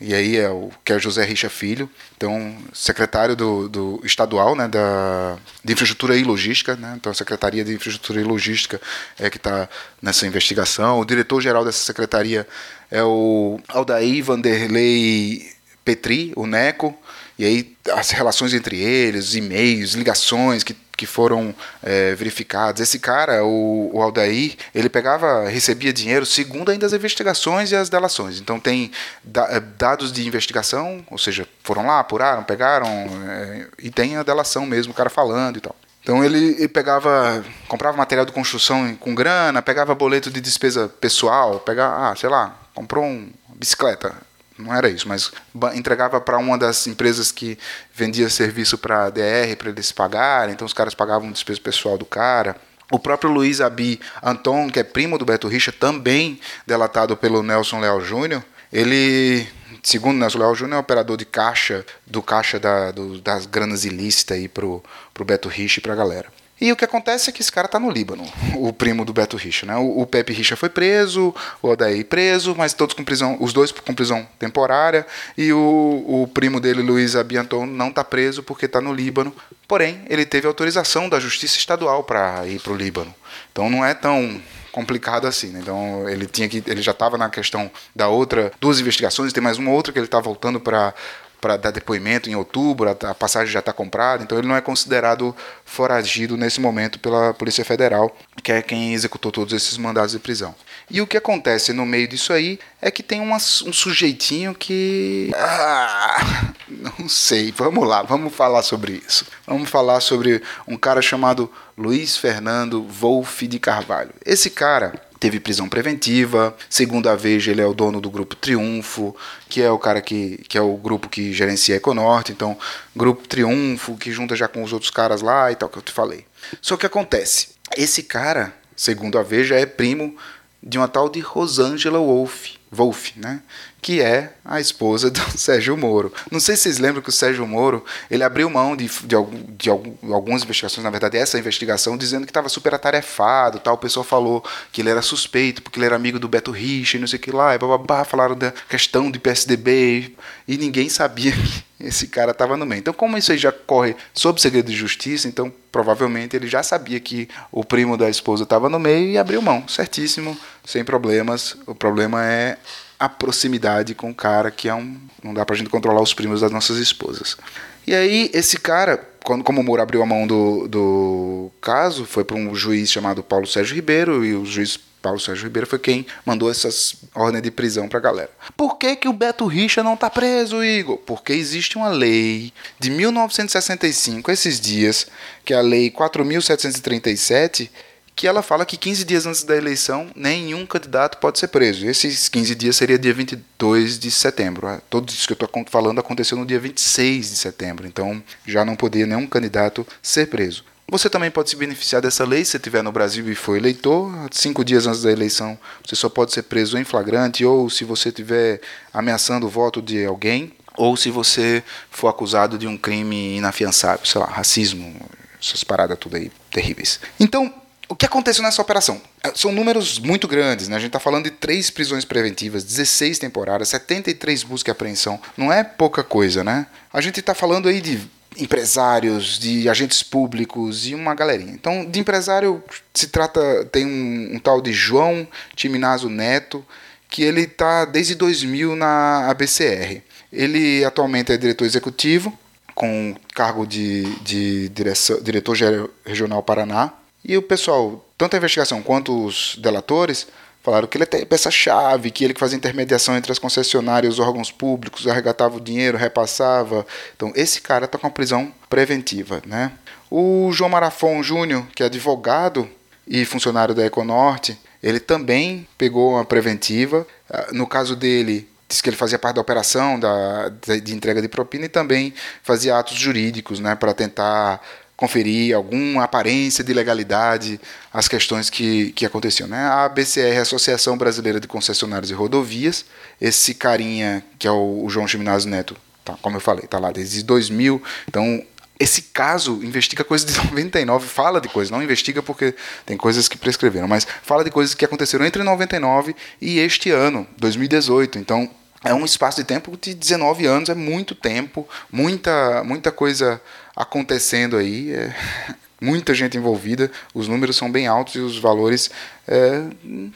e 0.00 0.14
aí 0.14 0.36
é 0.36 0.48
o 0.48 0.70
que 0.84 0.92
é 0.92 0.98
José 0.98 1.24
Richa 1.24 1.48
Filho, 1.48 1.90
então 2.16 2.56
secretário 2.72 3.34
do, 3.34 3.68
do 3.68 4.00
estadual, 4.04 4.54
né, 4.54 4.68
da 4.68 5.36
de 5.64 5.72
infraestrutura 5.72 6.16
e 6.16 6.22
logística, 6.22 6.76
né, 6.76 6.94
então 6.96 7.10
a 7.10 7.14
secretaria 7.14 7.64
de 7.64 7.74
infraestrutura 7.74 8.20
e 8.20 8.24
logística 8.24 8.80
é 9.18 9.28
que 9.28 9.38
está 9.38 9.68
nessa 10.00 10.24
investigação. 10.24 11.00
O 11.00 11.04
diretor 11.04 11.40
geral 11.40 11.64
dessa 11.64 11.84
secretaria 11.84 12.46
é 12.90 13.02
o 13.02 13.60
Aldair 13.68 14.24
Vanderlei 14.24 15.50
Petri, 15.84 16.32
o 16.36 16.46
Neco, 16.46 16.96
e 17.38 17.44
aí 17.44 17.76
as 17.92 18.10
relações 18.10 18.52
entre 18.52 18.78
eles, 18.78 19.34
e-mails, 19.34 19.92
ligações 19.92 20.62
que, 20.64 20.76
que 20.96 21.06
foram 21.06 21.54
é, 21.82 22.14
verificadas. 22.14 22.80
Esse 22.80 22.98
cara, 22.98 23.44
o, 23.44 23.90
o 23.94 24.02
Aldair, 24.02 24.56
ele 24.74 24.88
pegava, 24.88 25.48
recebia 25.48 25.92
dinheiro 25.92 26.26
segundo 26.26 26.70
ainda 26.70 26.84
as 26.84 26.92
investigações 26.92 27.70
e 27.70 27.76
as 27.76 27.88
delações. 27.88 28.40
Então 28.40 28.58
tem 28.58 28.90
da, 29.22 29.44
é, 29.50 29.60
dados 29.60 30.12
de 30.12 30.26
investigação, 30.26 31.04
ou 31.10 31.16
seja, 31.16 31.46
foram 31.62 31.86
lá, 31.86 32.00
apuraram, 32.00 32.42
pegaram, 32.42 32.88
é, 33.28 33.66
e 33.78 33.90
tem 33.90 34.16
a 34.16 34.22
delação 34.22 34.66
mesmo, 34.66 34.92
o 34.92 34.96
cara 34.96 35.08
falando 35.08 35.58
e 35.58 35.60
tal. 35.60 35.76
Então 36.02 36.24
ele, 36.24 36.56
ele, 36.58 36.68
pegava, 36.68 37.44
comprava 37.68 37.96
material 37.96 38.24
de 38.24 38.32
construção 38.32 38.94
com 38.96 39.14
grana, 39.14 39.60
pegava 39.60 39.94
boleto 39.94 40.30
de 40.30 40.40
despesa 40.40 40.88
pessoal, 40.88 41.60
pegava, 41.60 42.10
ah, 42.10 42.16
sei 42.16 42.30
lá, 42.30 42.58
comprou 42.78 43.04
uma 43.04 43.28
bicicleta, 43.56 44.14
não 44.56 44.72
era 44.72 44.88
isso, 44.88 45.08
mas 45.08 45.32
entregava 45.74 46.20
para 46.20 46.38
uma 46.38 46.56
das 46.56 46.86
empresas 46.86 47.32
que 47.32 47.58
vendia 47.92 48.30
serviço 48.30 48.78
para 48.78 49.06
a 49.06 49.10
DR 49.10 49.56
para 49.58 49.70
eles 49.70 49.90
pagarem, 49.90 50.54
então 50.54 50.64
os 50.64 50.72
caras 50.72 50.94
pagavam 50.94 51.32
despesa 51.32 51.60
pessoal 51.60 51.98
do 51.98 52.04
cara. 52.04 52.54
O 52.90 52.98
próprio 52.98 53.32
Luiz 53.32 53.60
Abi 53.60 54.00
Anton, 54.22 54.70
que 54.70 54.78
é 54.78 54.84
primo 54.84 55.18
do 55.18 55.24
Beto 55.24 55.48
Richa, 55.48 55.72
também 55.72 56.40
delatado 56.64 57.16
pelo 57.16 57.42
Nelson 57.42 57.80
Leal 57.80 58.00
Júnior, 58.00 58.44
ele, 58.72 59.44
segundo 59.82 60.18
Nelson 60.18 60.38
Leal 60.38 60.54
Júnior, 60.54 60.76
é 60.76 60.80
operador 60.80 61.16
de 61.16 61.24
caixa, 61.24 61.84
do 62.06 62.22
caixa 62.22 62.60
da, 62.60 62.92
do, 62.92 63.20
das 63.20 63.44
granas 63.44 63.84
ilícitas 63.84 64.38
aí 64.38 64.48
pro, 64.48 64.84
pro 65.12 65.24
Beto 65.24 65.48
Richa 65.48 65.80
e 65.80 65.82
pra 65.82 65.96
galera. 65.96 66.37
E 66.60 66.72
o 66.72 66.76
que 66.76 66.84
acontece 66.84 67.30
é 67.30 67.32
que 67.32 67.40
esse 67.40 67.52
cara 67.52 67.66
está 67.66 67.78
no 67.78 67.90
Líbano, 67.90 68.24
o 68.56 68.72
primo 68.72 69.04
do 69.04 69.12
Beto 69.12 69.36
Richa. 69.36 69.64
Né? 69.64 69.76
O, 69.76 70.00
o 70.00 70.06
Pepe 70.06 70.32
Richa 70.32 70.56
foi 70.56 70.68
preso, 70.68 71.34
o 71.62 71.68
Odaí 71.68 72.02
preso, 72.02 72.54
mas 72.56 72.74
todos 72.74 72.94
com 72.94 73.04
prisão, 73.04 73.36
os 73.40 73.52
dois 73.52 73.70
com 73.70 73.94
prisão 73.94 74.26
temporária, 74.38 75.06
e 75.36 75.52
o, 75.52 76.04
o 76.06 76.28
primo 76.28 76.60
dele, 76.60 76.82
Luiz 76.82 77.14
Abianton, 77.14 77.64
não 77.66 77.88
está 77.88 78.02
preso 78.02 78.42
porque 78.42 78.66
está 78.66 78.80
no 78.80 78.92
Líbano. 78.92 79.32
Porém, 79.68 80.02
ele 80.08 80.24
teve 80.24 80.46
autorização 80.46 81.08
da 81.08 81.20
Justiça 81.20 81.58
Estadual 81.58 82.02
para 82.02 82.46
ir 82.46 82.60
para 82.60 82.72
o 82.72 82.76
Líbano. 82.76 83.14
Então 83.52 83.70
não 83.70 83.84
é 83.84 83.94
tão 83.94 84.40
complicado 84.72 85.26
assim, 85.26 85.48
né? 85.48 85.60
Então 85.60 86.08
ele 86.08 86.26
tinha 86.26 86.48
que, 86.48 86.62
ele 86.66 86.82
já 86.82 86.92
estava 86.92 87.18
na 87.18 87.28
questão 87.28 87.70
da 87.94 88.08
outra, 88.08 88.52
duas 88.60 88.80
investigações, 88.80 89.32
tem 89.32 89.42
mais 89.42 89.58
uma 89.58 89.70
outra 89.70 89.92
que 89.92 89.98
ele 89.98 90.06
está 90.06 90.20
voltando 90.20 90.60
para 90.60 90.94
para 91.40 91.56
dar 91.56 91.70
depoimento 91.70 92.28
em 92.28 92.34
outubro, 92.34 92.88
a 92.90 93.14
passagem 93.14 93.52
já 93.52 93.60
está 93.60 93.72
comprada, 93.72 94.22
então 94.22 94.38
ele 94.38 94.48
não 94.48 94.56
é 94.56 94.60
considerado 94.60 95.34
foragido 95.64 96.36
nesse 96.36 96.60
momento 96.60 96.98
pela 96.98 97.32
Polícia 97.34 97.64
Federal, 97.64 98.14
que 98.42 98.52
é 98.52 98.62
quem 98.62 98.94
executou 98.94 99.30
todos 99.30 99.52
esses 99.52 99.76
mandados 99.76 100.12
de 100.12 100.18
prisão. 100.18 100.54
E 100.90 101.00
o 101.00 101.06
que 101.06 101.16
acontece 101.16 101.72
no 101.72 101.84
meio 101.84 102.08
disso 102.08 102.32
aí 102.32 102.58
é 102.80 102.90
que 102.90 103.02
tem 103.02 103.20
uma, 103.20 103.36
um 103.36 103.72
sujeitinho 103.72 104.54
que. 104.54 105.30
Ah, 105.36 106.52
não 106.98 107.08
sei, 107.08 107.52
vamos 107.52 107.86
lá, 107.86 108.02
vamos 108.02 108.34
falar 108.34 108.62
sobre 108.62 109.02
isso. 109.06 109.26
Vamos 109.46 109.68
falar 109.68 110.00
sobre 110.00 110.42
um 110.66 110.76
cara 110.76 111.02
chamado 111.02 111.50
Luiz 111.76 112.16
Fernando 112.16 112.82
Wolff 112.82 113.46
de 113.46 113.58
Carvalho. 113.58 114.10
Esse 114.24 114.50
cara 114.50 115.07
teve 115.18 115.40
prisão 115.40 115.68
preventiva. 115.68 116.56
Segundo 116.68 117.08
a 117.08 117.16
Veja, 117.16 117.50
ele 117.50 117.60
é 117.60 117.66
o 117.66 117.74
dono 117.74 118.00
do 118.00 118.10
grupo 118.10 118.36
Triunfo, 118.36 119.14
que 119.48 119.62
é 119.62 119.70
o 119.70 119.78
cara 119.78 120.00
que, 120.00 120.38
que 120.48 120.56
é 120.56 120.60
o 120.60 120.76
grupo 120.76 121.08
que 121.08 121.32
gerencia 121.32 121.74
a 121.74 121.78
Econorte. 121.78 122.32
Então, 122.32 122.56
grupo 122.94 123.26
Triunfo, 123.26 123.96
que 123.96 124.12
junta 124.12 124.36
já 124.36 124.48
com 124.48 124.62
os 124.62 124.72
outros 124.72 124.90
caras 124.90 125.20
lá 125.20 125.50
e 125.50 125.56
tal, 125.56 125.68
que 125.68 125.78
eu 125.78 125.82
te 125.82 125.92
falei. 125.92 126.24
Só 126.60 126.76
que 126.76 126.86
acontece, 126.86 127.48
esse 127.76 128.02
cara, 128.02 128.54
segundo 128.76 129.18
a 129.18 129.22
Veja, 129.22 129.54
é 129.54 129.66
primo 129.66 130.16
de 130.62 130.78
uma 130.78 130.88
tal 130.88 131.08
de 131.08 131.20
Rosângela 131.20 131.98
Wolff. 131.98 132.57
Wolff, 132.70 133.14
né? 133.16 133.40
que 133.80 134.00
é 134.00 134.32
a 134.44 134.60
esposa 134.60 135.10
do 135.10 135.20
Sérgio 135.38 135.76
Moro. 135.76 136.12
Não 136.30 136.40
sei 136.40 136.56
se 136.56 136.62
vocês 136.62 136.78
lembram 136.78 137.02
que 137.02 137.08
o 137.08 137.12
Sérgio 137.12 137.46
Moro 137.46 137.84
ele 138.10 138.24
abriu 138.24 138.50
mão 138.50 138.76
de, 138.76 138.86
de, 138.86 139.16
de, 139.56 139.70
algumas 139.70 140.42
investigações, 140.42 140.84
na 140.84 140.90
verdade 140.90 141.16
essa 141.16 141.38
investigação, 141.38 141.96
dizendo 141.96 142.26
que 142.26 142.30
estava 142.30 142.48
super 142.48 142.74
atarefado, 142.74 143.60
tal. 143.60 143.74
o 143.74 143.78
pessoal 143.78 144.04
falou 144.04 144.44
que 144.72 144.80
ele 144.80 144.90
era 144.90 145.02
suspeito 145.02 145.62
porque 145.62 145.78
ele 145.78 145.86
era 145.86 145.96
amigo 145.96 146.18
do 146.18 146.28
Beto 146.28 146.50
Richa 146.50 146.96
e 146.96 147.00
não 147.00 147.06
sei 147.06 147.18
o 147.18 147.22
que 147.22 147.30
lá, 147.30 147.54
e 147.54 147.58
bababá, 147.58 148.04
falaram 148.04 148.36
da 148.36 148.52
questão 148.68 149.10
de 149.10 149.18
PSDB 149.18 150.14
e 150.46 150.58
ninguém 150.58 150.88
sabia 150.88 151.32
que 151.32 151.64
esse 151.80 152.08
cara 152.08 152.32
estava 152.32 152.56
no 152.56 152.66
meio. 152.66 152.80
Então, 152.80 152.92
como 152.92 153.16
isso 153.16 153.30
aí 153.30 153.38
já 153.38 153.52
corre 153.52 153.94
sob 154.12 154.40
segredo 154.40 154.70
de 154.70 154.76
justiça, 154.76 155.28
então 155.28 155.52
provavelmente 155.70 156.34
ele 156.34 156.48
já 156.48 156.62
sabia 156.62 156.98
que 156.98 157.28
o 157.52 157.64
primo 157.64 157.96
da 157.96 158.10
esposa 158.10 158.42
estava 158.42 158.68
no 158.68 158.78
meio 158.78 159.10
e 159.10 159.18
abriu 159.18 159.40
mão, 159.40 159.68
certíssimo, 159.68 160.36
sem 160.68 160.84
problemas. 160.84 161.56
O 161.66 161.74
problema 161.74 162.22
é 162.22 162.58
a 162.98 163.08
proximidade 163.08 163.94
com 163.94 164.10
o 164.10 164.14
cara 164.14 164.50
que 164.50 164.68
é 164.68 164.74
um. 164.74 164.98
Não 165.22 165.32
dá 165.32 165.44
pra 165.44 165.56
gente 165.56 165.70
controlar 165.70 166.02
os 166.02 166.12
primos 166.12 166.42
das 166.42 166.52
nossas 166.52 166.76
esposas. 166.76 167.38
E 167.86 167.94
aí, 167.94 168.30
esse 168.34 168.58
cara, 168.58 169.02
quando, 169.24 169.42
como 169.42 169.62
o 169.62 169.64
Moura 169.64 169.82
abriu 169.82 170.02
a 170.02 170.06
mão 170.06 170.26
do, 170.26 170.68
do 170.68 171.50
caso, 171.58 172.04
foi 172.04 172.22
para 172.22 172.36
um 172.36 172.54
juiz 172.54 172.90
chamado 172.90 173.22
Paulo 173.22 173.46
Sérgio 173.46 173.74
Ribeiro, 173.76 174.22
e 174.26 174.34
o 174.34 174.44
juiz 174.44 174.78
Paulo 175.00 175.18
Sérgio 175.18 175.44
Ribeiro 175.44 175.66
foi 175.66 175.78
quem 175.78 176.06
mandou 176.26 176.50
essas 176.50 176.96
ordens 177.14 177.42
de 177.42 177.50
prisão 177.50 177.88
pra 177.88 177.98
galera. 177.98 178.30
Por 178.54 178.76
que, 178.76 178.94
que 178.94 179.08
o 179.08 179.12
Beto 179.12 179.46
Richa 179.46 179.82
não 179.82 179.96
tá 179.96 180.10
preso, 180.10 180.62
Igor? 180.62 180.98
Porque 180.98 181.32
existe 181.32 181.78
uma 181.78 181.88
lei 181.88 182.52
de 182.78 182.90
1965, 182.90 184.30
esses 184.30 184.60
dias, 184.60 185.06
que 185.42 185.54
é 185.54 185.56
a 185.56 185.62
lei 185.62 185.90
4737, 185.90 187.70
que 188.18 188.26
ela 188.26 188.42
fala 188.42 188.66
que 188.66 188.76
15 188.76 189.04
dias 189.04 189.26
antes 189.26 189.44
da 189.44 189.56
eleição 189.56 190.08
nenhum 190.12 190.66
candidato 190.66 191.18
pode 191.18 191.38
ser 191.38 191.46
preso. 191.46 191.86
Esses 191.86 192.28
15 192.28 192.52
dias 192.56 192.74
seria 192.74 192.98
dia 192.98 193.14
22 193.14 193.96
de 193.96 194.10
setembro. 194.10 194.66
Ah, 194.66 194.80
tudo 194.90 195.08
isso 195.10 195.24
que 195.24 195.32
eu 195.32 195.46
estou 195.46 195.64
falando 195.70 196.00
aconteceu 196.00 196.36
no 196.36 196.44
dia 196.44 196.58
26 196.58 197.30
de 197.30 197.36
setembro, 197.36 197.86
então 197.86 198.20
já 198.44 198.64
não 198.64 198.74
poderia 198.74 199.06
nenhum 199.06 199.24
candidato 199.24 199.86
ser 200.02 200.26
preso. 200.26 200.64
Você 200.90 201.08
também 201.08 201.30
pode 201.30 201.48
se 201.48 201.54
beneficiar 201.54 202.02
dessa 202.02 202.24
lei 202.24 202.44
se 202.44 202.56
estiver 202.56 202.82
no 202.82 202.90
Brasil 202.90 203.30
e 203.30 203.36
for 203.36 203.56
eleitor. 203.56 204.12
Cinco 204.32 204.64
dias 204.64 204.88
antes 204.88 205.02
da 205.02 205.12
eleição, 205.12 205.56
você 205.86 205.94
só 205.94 206.08
pode 206.08 206.32
ser 206.32 206.42
preso 206.42 206.76
em 206.76 206.82
flagrante 206.82 207.44
ou 207.44 207.70
se 207.70 207.84
você 207.84 208.08
estiver 208.08 208.60
ameaçando 208.92 209.46
o 209.46 209.50
voto 209.50 209.80
de 209.80 210.04
alguém 210.04 210.52
ou 210.76 210.96
se 210.96 211.08
você 211.08 211.62
for 211.88 212.08
acusado 212.08 212.58
de 212.58 212.66
um 212.66 212.76
crime 212.76 213.36
inafiançável, 213.36 214.04
sei 214.04 214.20
lá, 214.20 214.26
racismo, 214.26 214.92
essas 215.40 215.62
paradas 215.62 215.96
tudo 216.00 216.16
aí 216.16 216.32
terríveis. 216.50 216.98
Então, 217.20 217.54
o 217.88 217.96
que 217.96 218.04
aconteceu 218.04 218.42
nessa 218.42 218.60
operação? 218.60 219.00
É, 219.24 219.32
são 219.34 219.50
números 219.50 219.98
muito 219.98 220.28
grandes, 220.28 220.68
né? 220.68 220.76
A 220.76 220.78
gente 220.78 220.88
está 220.88 221.00
falando 221.00 221.24
de 221.24 221.30
três 221.30 221.70
prisões 221.70 222.04
preventivas, 222.04 222.62
16 222.62 223.18
temporadas, 223.18 223.70
73 223.70 224.42
busca 224.42 224.70
e 224.70 224.72
apreensão. 224.72 225.18
Não 225.36 225.52
é 225.52 225.64
pouca 225.64 226.04
coisa, 226.04 226.44
né? 226.44 226.66
A 226.92 227.00
gente 227.00 227.20
está 227.20 227.34
falando 227.34 227.68
aí 227.68 227.80
de 227.80 228.00
empresários, 228.36 229.38
de 229.38 229.68
agentes 229.68 230.02
públicos 230.02 230.86
e 230.86 230.94
uma 230.94 231.14
galerinha. 231.14 231.52
Então, 231.52 231.84
de 231.84 231.98
empresário 231.98 232.62
se 232.92 233.08
trata, 233.08 233.64
tem 233.72 233.86
um, 233.86 234.36
um 234.36 234.38
tal 234.38 234.60
de 234.60 234.72
João 234.72 235.26
Timinazo 235.56 236.08
Neto, 236.08 236.64
que 237.08 237.22
ele 237.22 237.42
está 237.42 237.86
desde 237.86 238.14
2000 238.14 238.76
na 238.76 239.30
ABCR. 239.30 240.02
Ele 240.30 240.84
atualmente 240.84 241.32
é 241.32 241.36
diretor 241.38 241.64
executivo, 241.64 242.38
com 242.74 243.16
cargo 243.34 243.66
de, 243.66 244.04
de 244.20 244.68
direção, 244.68 245.20
diretor 245.20 245.56
regional 246.04 246.42
Paraná, 246.42 246.92
e 247.24 247.36
o 247.36 247.42
pessoal, 247.42 248.04
tanto 248.16 248.34
a 248.34 248.36
investigação 248.38 248.82
quanto 248.82 249.26
os 249.26 249.56
delatores, 249.58 250.26
falaram 250.62 250.86
que 250.86 250.96
ele 250.98 251.04
é 251.10 251.24
peça-chave, 251.24 252.10
que 252.10 252.24
ele 252.24 252.34
que 252.34 252.40
fazia 252.40 252.56
intermediação 252.56 253.16
entre 253.16 253.32
as 253.32 253.38
concessionárias 253.38 254.12
e 254.12 254.20
os 254.20 254.26
órgãos 254.26 254.50
públicos, 254.50 255.06
arregatava 255.06 255.56
o 255.56 255.60
dinheiro, 255.60 255.96
repassava. 255.96 256.86
Então, 257.16 257.32
esse 257.34 257.60
cara 257.60 257.86
está 257.86 257.98
com 257.98 258.06
a 258.06 258.10
prisão 258.10 258.52
preventiva. 258.68 259.42
Né? 259.46 259.72
O 260.10 260.50
João 260.52 260.70
Marafon 260.70 261.22
Júnior, 261.22 261.66
que 261.74 261.82
é 261.82 261.86
advogado 261.86 262.68
e 263.06 263.24
funcionário 263.24 263.74
da 263.74 263.86
Econorte, 263.86 264.58
ele 264.82 265.00
também 265.00 265.66
pegou 265.76 266.12
uma 266.12 266.24
preventiva. 266.24 267.06
Ah, 267.30 267.48
no 267.52 267.66
caso 267.66 267.96
dele, 267.96 268.48
disse 268.68 268.82
que 268.82 268.90
ele 268.90 268.96
fazia 268.96 269.18
parte 269.18 269.36
da 269.36 269.40
operação 269.40 269.98
da, 269.98 270.50
de 270.50 270.94
entrega 270.94 271.22
de 271.22 271.28
propina 271.28 271.64
e 271.64 271.68
também 271.68 272.12
fazia 272.42 272.78
atos 272.78 272.96
jurídicos 272.96 273.60
né, 273.60 273.74
para 273.74 273.94
tentar 273.94 274.60
conferir 274.98 275.54
alguma 275.54 276.02
aparência 276.02 276.64
de 276.64 276.74
legalidade 276.74 277.60
às 277.92 278.08
questões 278.08 278.50
que, 278.50 278.90
que 278.92 279.06
aconteciam. 279.06 279.48
Né? 279.48 279.56
A 279.56 279.84
ABCR, 279.84 280.40
Associação 280.40 280.98
Brasileira 280.98 281.38
de 281.38 281.46
Concessionários 281.46 282.10
e 282.10 282.14
Rodovias, 282.14 282.84
esse 283.20 283.54
carinha 283.54 284.24
que 284.36 284.48
é 284.48 284.50
o, 284.50 284.82
o 284.84 284.90
João 284.90 285.06
Gimnásio 285.06 285.48
Neto, 285.48 285.76
tá, 286.04 286.18
como 286.20 286.36
eu 286.36 286.40
falei, 286.40 286.64
está 286.64 286.80
lá 286.80 286.90
desde 286.90 287.22
2000, 287.22 287.80
então 288.08 288.44
esse 288.76 289.02
caso 289.02 289.62
investiga 289.62 290.02
coisas 290.02 290.26
de 290.26 290.36
99, 290.50 291.06
fala 291.06 291.40
de 291.40 291.48
coisas, 291.48 291.70
não 291.70 291.80
investiga 291.80 292.20
porque 292.20 292.52
tem 292.84 292.96
coisas 292.96 293.28
que 293.28 293.38
prescreveram, 293.38 293.86
mas 293.86 294.04
fala 294.24 294.42
de 294.42 294.50
coisas 294.50 294.74
que 294.74 294.84
aconteceram 294.84 295.24
entre 295.24 295.44
99 295.44 296.14
e 296.40 296.58
este 296.58 296.90
ano, 296.90 297.24
2018. 297.38 298.18
Então, 298.18 298.50
é 298.84 298.94
um 298.94 299.04
espaço 299.04 299.38
de 299.38 299.44
tempo 299.44 299.76
de 299.80 299.94
19 299.94 300.46
anos, 300.46 300.68
é 300.68 300.74
muito 300.74 301.14
tempo, 301.14 301.68
muita, 301.90 302.62
muita 302.64 302.92
coisa 302.92 303.40
acontecendo 303.78 304.56
aí. 304.56 304.92
É, 304.92 305.14
muita 305.80 306.12
gente 306.12 306.36
envolvida, 306.36 306.90
os 307.14 307.28
números 307.28 307.56
são 307.56 307.70
bem 307.70 307.86
altos 307.86 308.16
e 308.16 308.18
os 308.18 308.36
valores 308.36 308.90
é, 309.28 309.62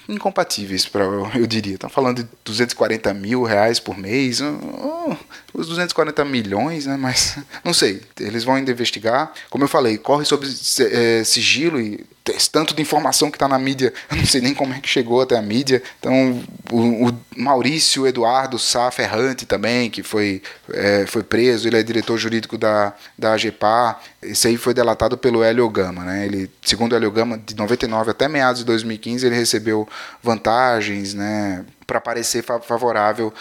incompatíveis, 0.09 0.87
pra, 0.87 1.05
eu 1.37 1.47
diria. 1.47 1.75
Estão 1.75 1.89
falando 1.89 2.23
de 2.23 2.29
240 2.45 3.15
mil 3.15 3.45
reais 3.45 3.79
por 3.79 3.97
mês, 3.97 4.41
oh, 4.41 5.17
os 5.55 5.69
240 5.69 6.25
milhões, 6.25 6.87
né? 6.87 6.97
mas 6.97 7.39
não 7.65 7.73
sei. 7.73 8.03
Eles 8.19 8.45
vão 8.45 8.57
ainda 8.57 8.73
investigar. 8.73 9.33
Como 9.49 9.63
eu 9.65 9.69
falei, 9.69 9.97
corre 9.99 10.25
sobre 10.25 10.49
é, 10.91 11.23
sigilo 11.25 11.81
e 11.81 12.05
tanto 12.53 12.75
de 12.75 12.81
informação 12.83 13.31
que 13.31 13.37
está 13.37 13.49
na 13.49 13.59
mídia, 13.59 13.93
eu 14.11 14.17
não 14.17 14.25
sei 14.25 14.41
nem 14.41 14.55
como 14.55 14.73
é 14.73 14.81
que 14.81 14.89
chegou 14.89 15.21
até 15.21 15.37
a 15.37 15.43
mídia. 15.43 15.83
Então, 15.99 16.43
o, 16.71 17.09
o 17.09 17.21
Maurício 17.37 18.07
Eduardo 18.07 18.59
Sá 18.59 18.91
Ferrante 18.91 19.45
também, 19.45 19.91
que 19.91 20.03
foi, 20.03 20.43
é, 20.73 21.05
foi 21.07 21.23
preso, 21.23 21.67
ele 21.69 21.77
é 21.77 21.83
diretor 21.83 22.17
jurídico 22.17 22.57
da, 22.57 22.95
da 23.19 23.33
AGPA. 23.35 23.99
Esse 24.23 24.49
aí 24.49 24.57
foi 24.57 24.73
delatado 24.73 25.19
pelo 25.19 25.43
Hélio 25.43 25.69
Gama. 25.69 26.05
Né? 26.05 26.27
Ele, 26.27 26.51
segundo 26.63 26.93
o 26.93 26.97
Hélio 26.97 27.11
Gama, 27.11 27.39
de 27.39 27.57
99 27.57 28.11
até 28.11 28.29
meados 28.29 28.61
de 28.61 28.67
2015, 28.67 29.27
ele 29.27 29.35
recebeu 29.35 29.89
vantagens 30.23 31.15
né, 31.15 31.65
para 31.87 32.01
parecer 32.01 32.45
favorável 32.45 33.33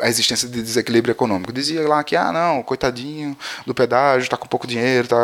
a 0.00 0.08
existência 0.08 0.48
de 0.48 0.62
desequilíbrio 0.62 1.12
econômico. 1.12 1.52
Dizia 1.52 1.86
lá 1.88 2.02
que, 2.02 2.16
ah, 2.16 2.32
não, 2.32 2.62
coitadinho 2.62 3.36
do 3.66 3.74
pedágio, 3.74 4.24
está 4.24 4.36
com 4.36 4.46
pouco 4.46 4.66
dinheiro, 4.66 5.04
está 5.04 5.16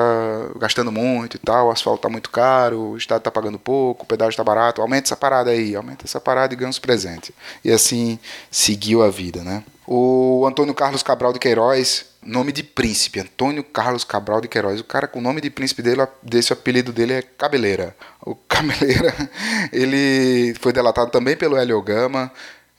gastando 0.59 0.93
muito 0.93 1.37
e 1.37 1.39
tal, 1.39 1.69
o 1.69 1.71
asfalto 1.71 1.99
está 1.99 2.09
muito 2.09 2.31
caro, 2.31 2.91
o 2.91 2.97
Estado 2.97 3.19
está 3.19 3.31
pagando 3.31 3.59
pouco, 3.59 4.05
o 4.05 4.07
pedágio 4.07 4.31
está 4.31 4.45
barato, 4.45 4.81
aumenta 4.81 5.09
essa 5.09 5.17
parada 5.17 5.51
aí, 5.51 5.75
aumenta 5.75 6.05
essa 6.05 6.21
parada 6.21 6.53
e 6.55 6.57
ganha 6.57 6.71
os 6.71 6.79
presentes. 6.79 7.31
E 7.65 7.71
assim 7.71 8.19
seguiu 8.51 9.03
a 9.03 9.11
vida, 9.11 9.43
né? 9.43 9.63
O 9.87 10.45
Antônio 10.45 10.75
Carlos 10.75 11.03
Cabral 11.03 11.33
de 11.33 11.39
Queiroz, 11.39 12.07
nome 12.21 12.51
de 12.51 12.65
príncipe, 12.65 13.21
Antônio 13.21 13.63
Carlos 13.63 14.03
Cabral 14.03 14.41
de 14.41 14.49
Queiroz. 14.49 14.81
O 14.81 14.85
cara 14.85 15.07
com 15.07 15.21
o 15.21 15.23
nome 15.23 15.41
de 15.41 15.49
príncipe 15.49 15.81
dele, 15.81 16.05
desse 16.21 16.53
apelido 16.53 16.93
dele 16.93 17.13
é 17.13 17.23
Cabeleira. 17.23 17.97
O 18.21 18.35
Cabeleira, 18.35 19.15
ele 19.73 20.55
foi 20.61 20.73
delatado 20.73 21.11
também 21.11 21.37
pelo 21.37 21.57
Hélio 21.57 21.81
Gama, 21.81 22.33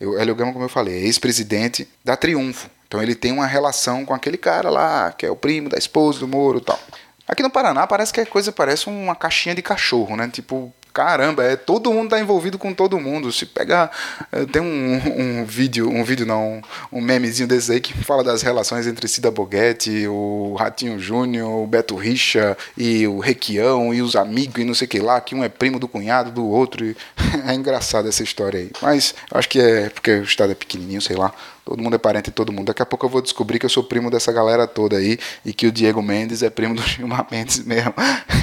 o 0.06 0.18
Hélio 0.18 0.36
Gama, 0.36 0.54
como 0.54 0.66
eu 0.66 0.70
falei, 0.70 0.96
é 0.96 1.06
ex-presidente 1.06 1.88
da 2.04 2.16
Triunfo. 2.16 2.70
Então 2.88 3.02
ele 3.02 3.16
tem 3.16 3.32
uma 3.32 3.46
relação 3.46 4.06
com 4.06 4.14
aquele 4.14 4.38
cara 4.38 4.70
lá, 4.70 5.12
que 5.12 5.26
é 5.26 5.32
o 5.32 5.36
primo 5.36 5.70
da 5.70 5.78
esposa 5.78 6.20
do 6.20 6.28
Moro 6.28 6.60
e 6.60 6.62
tal. 6.62 6.80
Aqui 7.28 7.44
no 7.44 7.50
Paraná 7.50 7.86
parece 7.86 8.14
que 8.14 8.22
a 8.22 8.26
coisa 8.26 8.52
parece 8.52 8.88
uma 8.88 9.16
caixinha 9.16 9.54
de 9.54 9.62
cachorro, 9.62 10.16
né? 10.16 10.30
Tipo, 10.32 10.74
caramba, 10.98 11.44
é 11.44 11.56
todo 11.56 11.94
mundo 11.94 12.10
tá 12.10 12.20
envolvido 12.20 12.58
com 12.58 12.74
todo 12.74 13.00
mundo. 13.00 13.32
Se 13.32 13.46
pegar, 13.46 13.92
eh, 14.32 14.46
tem 14.46 14.60
um, 14.60 14.96
um 15.42 15.46
vídeo, 15.46 15.88
um 15.88 16.04
vídeo 16.04 16.26
não, 16.26 16.60
um 16.92 17.00
memezinho 17.00 17.48
desse 17.48 17.72
aí 17.72 17.80
que 17.80 17.94
fala 17.94 18.24
das 18.24 18.42
relações 18.42 18.88
entre 18.88 19.08
Cida 19.08 19.30
Boguete, 19.30 20.08
o 20.08 20.56
Ratinho 20.58 21.00
Júnior, 21.00 21.52
o 21.52 21.68
Beto 21.68 21.96
Richa 21.96 22.58
e 22.76 23.06
o 23.06 23.20
Requião 23.20 23.94
e 23.94 24.02
os 24.02 24.16
amigos 24.16 24.60
e 24.60 24.66
não 24.66 24.74
sei 24.74 24.88
o 24.88 24.90
que 24.90 25.00
lá, 25.00 25.22
que 25.22 25.36
um 25.36 25.44
é 25.44 25.50
primo 25.50 25.78
do 25.78 25.88
cunhado 25.88 26.32
do 26.32 26.48
outro. 26.48 26.84
é 27.46 27.54
engraçado 27.54 28.10
essa 28.10 28.24
história 28.24 28.60
aí. 28.60 28.72
Mas 28.82 29.14
acho 29.30 29.48
que 29.48 29.60
é 29.60 29.90
porque 29.90 30.14
o 30.14 30.24
estado 30.24 30.52
é 30.52 30.56
pequenininho, 30.56 31.02
sei 31.02 31.16
lá. 31.16 31.32
Todo 31.68 31.84
mundo 31.84 31.98
é 31.98 32.00
parente 32.00 32.28
de 32.28 32.32
todo 32.32 32.50
mundo. 32.54 32.68
Daqui 32.68 32.82
a 32.82 32.86
pouco 32.86 33.06
eu 33.06 33.10
vou 33.10 33.22
descobrir 33.22 33.60
que 33.60 33.66
eu 33.66 33.70
sou 33.70 33.84
primo 33.84 34.10
dessa 34.10 34.32
galera 34.32 34.66
toda 34.66 34.96
aí 34.96 35.20
e 35.44 35.52
que 35.52 35.68
o 35.68 35.72
Diego 35.72 36.02
Mendes 36.02 36.42
é 36.42 36.50
primo 36.50 36.74
do 36.74 36.82
Gilmar 36.88 37.28
Mendes 37.30 37.60
mesmo. 37.60 37.94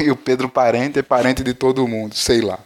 E 0.05 0.11
o 0.11 0.17
Pedro 0.17 0.47
Parente 0.47 0.99
é 0.99 1.03
parente 1.03 1.43
de 1.43 1.55
todo 1.55 1.89
mundo, 1.89 2.15
sei 2.15 2.43
lá. 2.43 2.59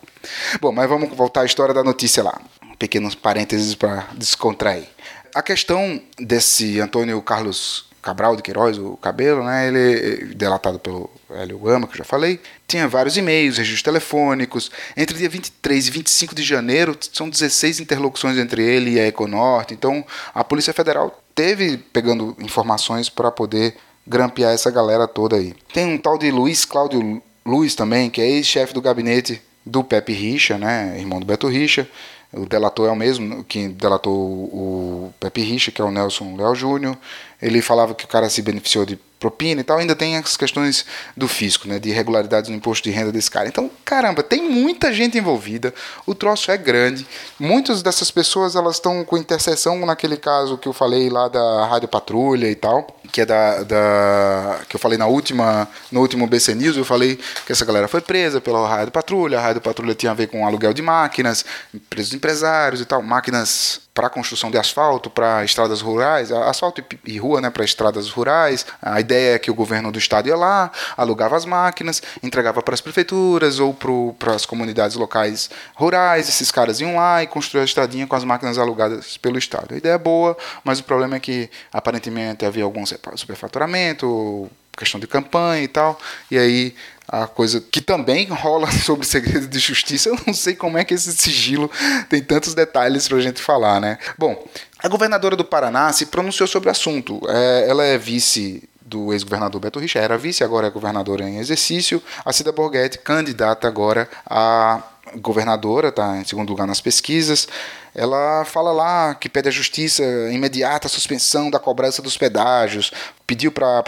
Bom, 0.61 0.73
mas 0.73 0.89
vamos 0.89 1.17
voltar 1.17 1.43
à 1.43 1.45
história 1.45 1.73
da 1.73 1.85
notícia 1.85 2.25
lá. 2.25 2.41
Pequenos 2.77 3.15
parênteses 3.15 3.77
para 3.77 4.09
descontrair. 4.17 4.89
A 5.33 5.43
questão 5.43 6.03
desse 6.19 6.81
Antônio 6.81 7.23
Carlos 7.23 7.88
Cabral 8.09 8.35
de 8.35 8.43
Queiroz, 8.43 8.79
o 8.79 8.97
Cabelo, 8.97 9.45
né? 9.45 9.69
Ele, 9.69 10.35
delatado 10.35 10.79
pelo 10.79 11.11
Hélio 11.31 11.59
Gama, 11.59 11.87
que 11.87 11.93
eu 11.93 11.99
já 11.99 12.05
falei, 12.05 12.41
tinha 12.67 12.89
vários 12.89 13.19
e-mails, 13.19 13.59
registros 13.59 13.83
telefônicos. 13.83 14.71
Entre 14.97 15.19
dia 15.19 15.29
23 15.29 15.89
e 15.89 15.91
25 15.91 16.35
de 16.35 16.43
janeiro, 16.43 16.97
são 17.13 17.29
16 17.29 17.81
interlocuções 17.81 18.39
entre 18.39 18.63
ele 18.63 18.93
e 18.93 18.99
a 18.99 19.07
Econorte. 19.07 19.75
Então, 19.75 20.03
a 20.35 20.43
Polícia 20.43 20.73
Federal 20.73 21.23
teve 21.35 21.77
pegando 21.77 22.35
informações 22.39 23.11
para 23.11 23.31
poder 23.31 23.77
grampear 24.07 24.55
essa 24.55 24.71
galera 24.71 25.07
toda 25.07 25.37
aí. 25.37 25.55
Tem 25.75 25.85
um 25.85 25.99
tal 25.99 26.17
de 26.17 26.31
Luiz 26.31 26.65
Cláudio 26.65 27.23
Luiz 27.45 27.75
também, 27.75 28.09
que 28.09 28.23
é 28.23 28.27
ex-chefe 28.27 28.73
do 28.73 28.81
gabinete 28.81 29.43
do 29.67 29.85
Pepe 29.85 30.15
Richa, 30.15 30.57
né, 30.57 30.97
irmão 30.99 31.21
do 31.21 31.27
Beto 31.27 31.47
Richa. 31.47 31.87
O 32.33 32.45
delator 32.47 32.89
é 32.89 32.93
o 32.93 32.97
mesmo 32.97 33.43
que 33.45 33.69
delatou 33.69 34.15
o 34.15 35.15
Pepe 35.19 35.41
Richa, 35.41 35.73
que 35.73 35.81
é 35.81 35.85
o 35.85 35.91
Nelson 35.91 36.37
Léo 36.37 36.55
Júnior. 36.55 36.97
Ele 37.41 37.63
falava 37.63 37.95
que 37.95 38.05
o 38.05 38.09
cara 38.09 38.29
se 38.29 38.43
beneficiou 38.43 38.85
de 38.85 38.99
propina 39.19 39.61
e 39.61 39.65
tal, 39.65 39.79
ainda 39.79 39.97
tem 39.97 40.17
as 40.17 40.37
questões 40.37 40.85
do 41.17 41.27
fisco, 41.27 41.67
né, 41.67 41.79
de 41.79 41.89
irregularidades 41.89 42.49
no 42.49 42.57
imposto 42.57 42.85
de 42.85 42.91
renda 42.95 43.11
desse 43.11 43.31
cara. 43.31 43.49
Então, 43.49 43.71
caramba, 43.85 44.23
tem 44.23 44.49
muita 44.49 44.93
gente 44.93 45.19
envolvida, 45.19 45.75
o 46.07 46.15
troço 46.15 46.51
é 46.51 46.57
grande. 46.57 47.07
Muitas 47.39 47.83
dessas 47.83 48.11
pessoas 48.11 48.55
elas 48.55 48.77
estão 48.77 49.05
com 49.05 49.17
interseção 49.17 49.85
naquele 49.85 50.17
caso 50.17 50.57
que 50.57 50.69
eu 50.69 50.73
falei 50.73 51.11
lá 51.11 51.29
da 51.29 51.67
Rádio 51.67 51.89
Patrulha 51.89 52.51
e 52.51 52.55
tal, 52.55 52.87
que 53.11 53.23
é 53.23 53.27
da, 53.27 53.63
da 53.63 54.61
que 54.69 54.77
eu 54.77 54.81
falei 54.81 54.99
na 54.99 55.07
última 55.07 55.69
no 55.91 56.01
último 56.01 56.27
BC 56.27 56.55
News, 56.55 56.77
eu 56.77 56.85
falei 56.85 57.19
que 57.47 57.53
essa 57.53 57.65
galera 57.65 57.89
foi 57.89 58.01
presa 58.01 58.41
pela 58.41 58.69
Rádio 58.69 58.93
Patrulha, 58.93 59.39
a 59.39 59.43
Rádio 59.43 59.61
Patrulha 59.61 59.95
tinha 59.95 60.13
a 60.13 60.15
ver 60.15 60.29
com 60.29 60.47
aluguel 60.47 60.73
de 60.73 60.83
máquinas, 60.83 61.45
presos 61.91 62.15
empresários 62.15 62.81
e 62.81 62.85
tal, 62.85 63.03
máquinas 63.03 63.81
para 63.99 64.09
construção 64.09 64.49
de 64.49 64.57
asfalto, 64.57 65.11
para 65.11 65.45
estradas 65.45 65.81
rurais, 65.81 66.31
asfalto 66.31 66.85
e 67.05 67.19
rua, 67.19 67.41
né, 67.41 67.51
para 67.51 67.65
estradas 67.65 68.09
rurais. 68.09 68.65
A 68.81 69.01
ideia 69.01 69.35
é 69.35 69.39
que 69.41 69.51
o 69.51 69.55
governo 69.55 69.91
do 69.91 69.99
estado 69.99 70.29
ia 70.29 70.37
lá, 70.37 70.71
alugava 70.97 71.37
as 71.37 71.45
máquinas, 71.45 72.01
entregava 72.23 72.63
para 72.63 72.75
as 72.75 72.81
prefeituras 72.81 73.59
ou 73.59 73.75
para 74.17 74.37
as 74.37 74.47
comunidades 74.47 74.97
locais 74.97 75.51
rurais. 75.75 76.29
Esses 76.29 76.53
caras 76.53 76.81
iam 76.81 76.95
lá 76.95 77.25
e 77.25 77.27
construíam 77.27 77.63
a 77.63 77.65
estradinha 77.65 78.07
com 78.07 78.15
as 78.15 78.23
máquinas 78.23 78.57
alugadas 78.57 79.17
pelo 79.17 79.37
estado. 79.37 79.75
A 79.75 79.77
ideia 79.77 79.95
é 79.95 79.99
boa, 79.99 80.37
mas 80.63 80.79
o 80.79 80.85
problema 80.85 81.17
é 81.17 81.21
que 81.21 81.51
aparentemente 81.73 82.47
havia 82.47 82.63
algum 82.63 82.85
superfaturamento, 82.87 84.49
questão 84.77 85.01
de 85.01 85.09
campanha 85.09 85.65
e 85.65 85.69
tal. 85.69 85.99
E 86.31 86.39
aí 86.39 86.77
a 87.09 87.27
coisa 87.27 87.61
que 87.61 87.81
também 87.81 88.27
rola 88.27 88.71
sobre 88.85 89.07
segredo 89.07 89.49
de 89.49 89.59
justiça. 89.59 90.11
Eu 90.11 90.19
não 90.27 90.35
sei 90.35 90.55
como 90.55 90.77
é 90.77 90.85
que 90.85 90.93
esse 90.93 91.13
sigilo 91.17 91.71
tem 92.09 92.23
tantos 92.23 92.55
detalhes 92.55 93.09
para 93.09 93.17
a 93.17 93.21
gente 93.23 93.41
falar, 93.41 93.81
né? 93.81 93.99
Bom, 94.19 94.47
a 94.79 94.89
governadora 94.89 95.35
do 95.35 95.45
Paraná 95.45 95.93
se 95.93 96.07
pronunciou 96.07 96.47
sobre 96.47 96.69
o 96.69 96.73
assunto. 96.73 97.21
É, 97.27 97.67
ela 97.69 97.85
é 97.85 97.97
vice 97.97 98.69
do 98.81 99.13
ex-governador 99.13 99.61
Beto 99.61 99.79
Richa, 99.79 99.99
era 99.99 100.17
vice, 100.17 100.43
agora 100.43 100.67
é 100.67 100.71
governadora 100.71 101.29
em 101.29 101.39
exercício. 101.39 102.03
A 102.25 102.33
Cida 102.33 102.53
Borghetti, 102.53 102.99
candidata 102.99 103.67
agora 103.69 104.09
a 104.27 104.83
governadora, 105.17 105.89
está 105.89 106.19
em 106.19 106.25
segundo 106.25 106.51
lugar 106.51 106.67
nas 106.67 106.81
pesquisas. 106.81 107.49
Ela 107.95 108.45
fala 108.45 108.73
lá 108.73 109.15
que 109.15 109.29
pede 109.29 109.49
a 109.49 109.53
justiça 109.53 110.03
imediata 110.31 110.87
a 110.87 110.91
suspensão 110.91 111.51
da 111.51 111.59
cobrança 111.59 112.01
dos 112.01 112.17
pedágios, 112.17 112.93
pediu 113.27 113.51
para 113.53 113.83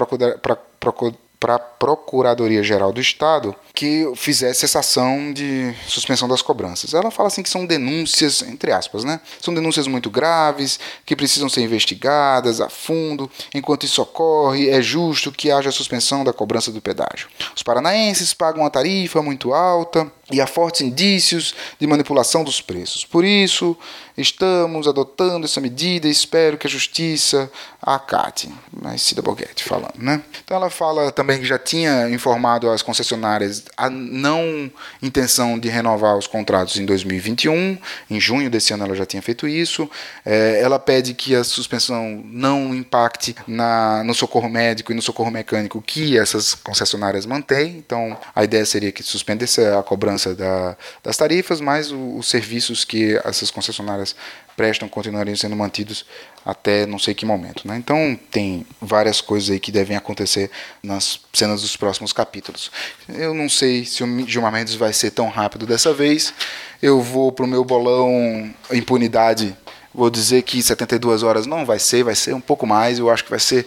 para 1.40 1.54
a 1.54 1.58
Procuradoria-Geral 1.58 2.92
do 2.92 3.00
Estado 3.00 3.56
que 3.80 4.12
fizesse 4.14 4.66
essa 4.66 4.80
ação 4.80 5.32
de 5.32 5.74
suspensão 5.88 6.28
das 6.28 6.42
cobranças. 6.42 6.92
Ela 6.92 7.10
fala 7.10 7.28
assim 7.28 7.42
que 7.42 7.48
são 7.48 7.64
denúncias, 7.64 8.42
entre 8.42 8.72
aspas, 8.72 9.04
né? 9.04 9.22
São 9.40 9.54
denúncias 9.54 9.86
muito 9.86 10.10
graves, 10.10 10.78
que 11.06 11.16
precisam 11.16 11.48
ser 11.48 11.62
investigadas 11.62 12.60
a 12.60 12.68
fundo. 12.68 13.30
Enquanto 13.54 13.86
isso 13.86 14.02
ocorre, 14.02 14.68
é 14.68 14.82
justo 14.82 15.32
que 15.32 15.50
haja 15.50 15.72
suspensão 15.72 16.22
da 16.22 16.30
cobrança 16.30 16.70
do 16.70 16.82
pedágio. 16.82 17.30
Os 17.56 17.62
paranaenses 17.62 18.34
pagam 18.34 18.64
uma 18.64 18.70
tarifa 18.70 19.22
muito 19.22 19.54
alta 19.54 20.12
e 20.30 20.42
há 20.42 20.46
fortes 20.46 20.82
indícios 20.82 21.54
de 21.78 21.86
manipulação 21.86 22.44
dos 22.44 22.60
preços. 22.60 23.04
Por 23.04 23.24
isso, 23.24 23.76
estamos 24.16 24.86
adotando 24.86 25.46
essa 25.46 25.60
medida 25.60 26.06
e 26.06 26.10
espero 26.10 26.56
que 26.56 26.66
a 26.66 26.70
justiça 26.70 27.50
acate. 27.82 28.52
Mas 28.70 29.02
Cida 29.02 29.22
Borghetti 29.22 29.64
falando, 29.64 29.96
né? 29.96 30.22
Então 30.44 30.56
ela 30.56 30.70
fala 30.70 31.10
também 31.10 31.40
que 31.40 31.46
já 31.46 31.58
tinha 31.58 32.08
informado 32.10 32.70
as 32.70 32.82
concessionárias 32.82 33.64
a 33.76 33.88
não 33.88 34.70
intenção 35.02 35.58
de 35.58 35.68
renovar 35.68 36.16
os 36.16 36.26
contratos 36.26 36.76
em 36.76 36.84
2021. 36.84 37.78
Em 38.10 38.20
junho 38.20 38.50
desse 38.50 38.72
ano 38.72 38.84
ela 38.84 38.94
já 38.94 39.06
tinha 39.06 39.22
feito 39.22 39.46
isso. 39.48 39.90
É, 40.24 40.60
ela 40.62 40.78
pede 40.78 41.14
que 41.14 41.34
a 41.34 41.44
suspensão 41.44 42.22
não 42.26 42.74
impacte 42.74 43.34
na, 43.46 44.02
no 44.04 44.14
socorro 44.14 44.48
médico 44.48 44.92
e 44.92 44.94
no 44.94 45.02
socorro 45.02 45.30
mecânico 45.30 45.82
que 45.82 46.18
essas 46.18 46.54
concessionárias 46.54 47.26
mantêm. 47.26 47.76
Então 47.78 48.18
a 48.34 48.44
ideia 48.44 48.64
seria 48.64 48.92
que 48.92 49.02
suspendesse 49.02 49.60
a 49.64 49.82
cobrança 49.82 50.34
da, 50.34 50.76
das 51.02 51.16
tarifas, 51.16 51.60
mas 51.60 51.90
o, 51.90 52.16
os 52.16 52.28
serviços 52.28 52.84
que 52.84 53.18
essas 53.24 53.50
concessionárias 53.50 54.14
prestam 54.60 54.86
continuariam 54.90 55.34
sendo 55.34 55.56
mantidos 55.56 56.04
até 56.44 56.84
não 56.84 56.98
sei 56.98 57.14
que 57.14 57.24
momento. 57.24 57.66
Né? 57.66 57.78
Então 57.78 58.18
tem 58.30 58.66
várias 58.78 59.22
coisas 59.22 59.48
aí 59.48 59.58
que 59.58 59.72
devem 59.72 59.96
acontecer 59.96 60.50
nas 60.82 61.18
cenas 61.32 61.62
dos 61.62 61.78
próximos 61.78 62.12
capítulos. 62.12 62.70
Eu 63.08 63.32
não 63.32 63.48
sei 63.48 63.86
se 63.86 64.04
o 64.04 64.28
Gilmar 64.28 64.52
Mendes 64.52 64.74
vai 64.74 64.92
ser 64.92 65.12
tão 65.12 65.30
rápido 65.30 65.64
dessa 65.64 65.94
vez. 65.94 66.34
Eu 66.82 67.00
vou 67.00 67.32
para 67.32 67.46
o 67.46 67.48
meu 67.48 67.64
bolão 67.64 68.54
impunidade. 68.70 69.56
Vou 69.94 70.10
dizer 70.10 70.42
que 70.42 70.62
72 70.62 71.22
horas 71.22 71.46
não 71.46 71.64
vai 71.64 71.78
ser, 71.78 72.04
vai 72.04 72.14
ser 72.14 72.34
um 72.34 72.40
pouco 72.40 72.66
mais. 72.66 72.98
Eu 72.98 73.08
acho 73.08 73.24
que 73.24 73.30
vai 73.30 73.40
ser 73.40 73.66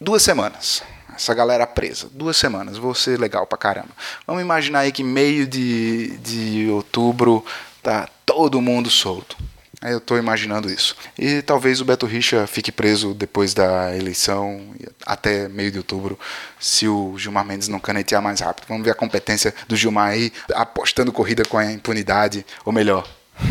duas 0.00 0.20
semanas 0.20 0.82
essa 1.14 1.32
galera 1.32 1.64
presa. 1.64 2.08
Duas 2.12 2.36
semanas, 2.36 2.76
vou 2.76 2.92
ser 2.92 3.20
legal 3.20 3.46
pra 3.46 3.56
caramba. 3.56 3.90
Vamos 4.26 4.42
imaginar 4.42 4.80
aí 4.80 4.90
que 4.90 5.04
meio 5.04 5.46
de, 5.46 6.16
de 6.18 6.68
outubro 6.70 7.44
tá 7.80 8.08
todo 8.26 8.60
mundo 8.60 8.90
solto. 8.90 9.36
Eu 9.84 9.98
estou 9.98 10.16
imaginando 10.18 10.70
isso. 10.70 10.96
E 11.18 11.42
talvez 11.42 11.80
o 11.80 11.84
Beto 11.84 12.06
Richa 12.06 12.46
fique 12.46 12.72
preso 12.72 13.12
depois 13.12 13.52
da 13.52 13.94
eleição, 13.96 14.74
até 15.04 15.46
meio 15.48 15.70
de 15.70 15.78
outubro, 15.78 16.18
se 16.58 16.88
o 16.88 17.14
Gilmar 17.18 17.44
Mendes 17.44 17.68
não 17.68 17.78
canetear 17.78 18.22
mais 18.22 18.40
rápido. 18.40 18.64
Vamos 18.66 18.84
ver 18.84 18.92
a 18.92 18.94
competência 18.94 19.54
do 19.68 19.76
Gilmar 19.76 20.08
aí, 20.08 20.32
apostando 20.54 21.12
corrida 21.12 21.44
com 21.44 21.58
a 21.58 21.70
impunidade, 21.70 22.46
ou 22.64 22.72
melhor, 22.72 23.06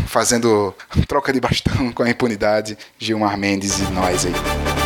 fazendo 0.08 0.74
troca 1.06 1.32
de 1.32 1.40
bastão 1.40 1.92
com 1.92 2.02
a 2.02 2.10
impunidade. 2.10 2.76
Gilmar 2.98 3.36
Mendes 3.38 3.78
e 3.78 3.84
nós 3.92 4.26
aí. 4.26 4.83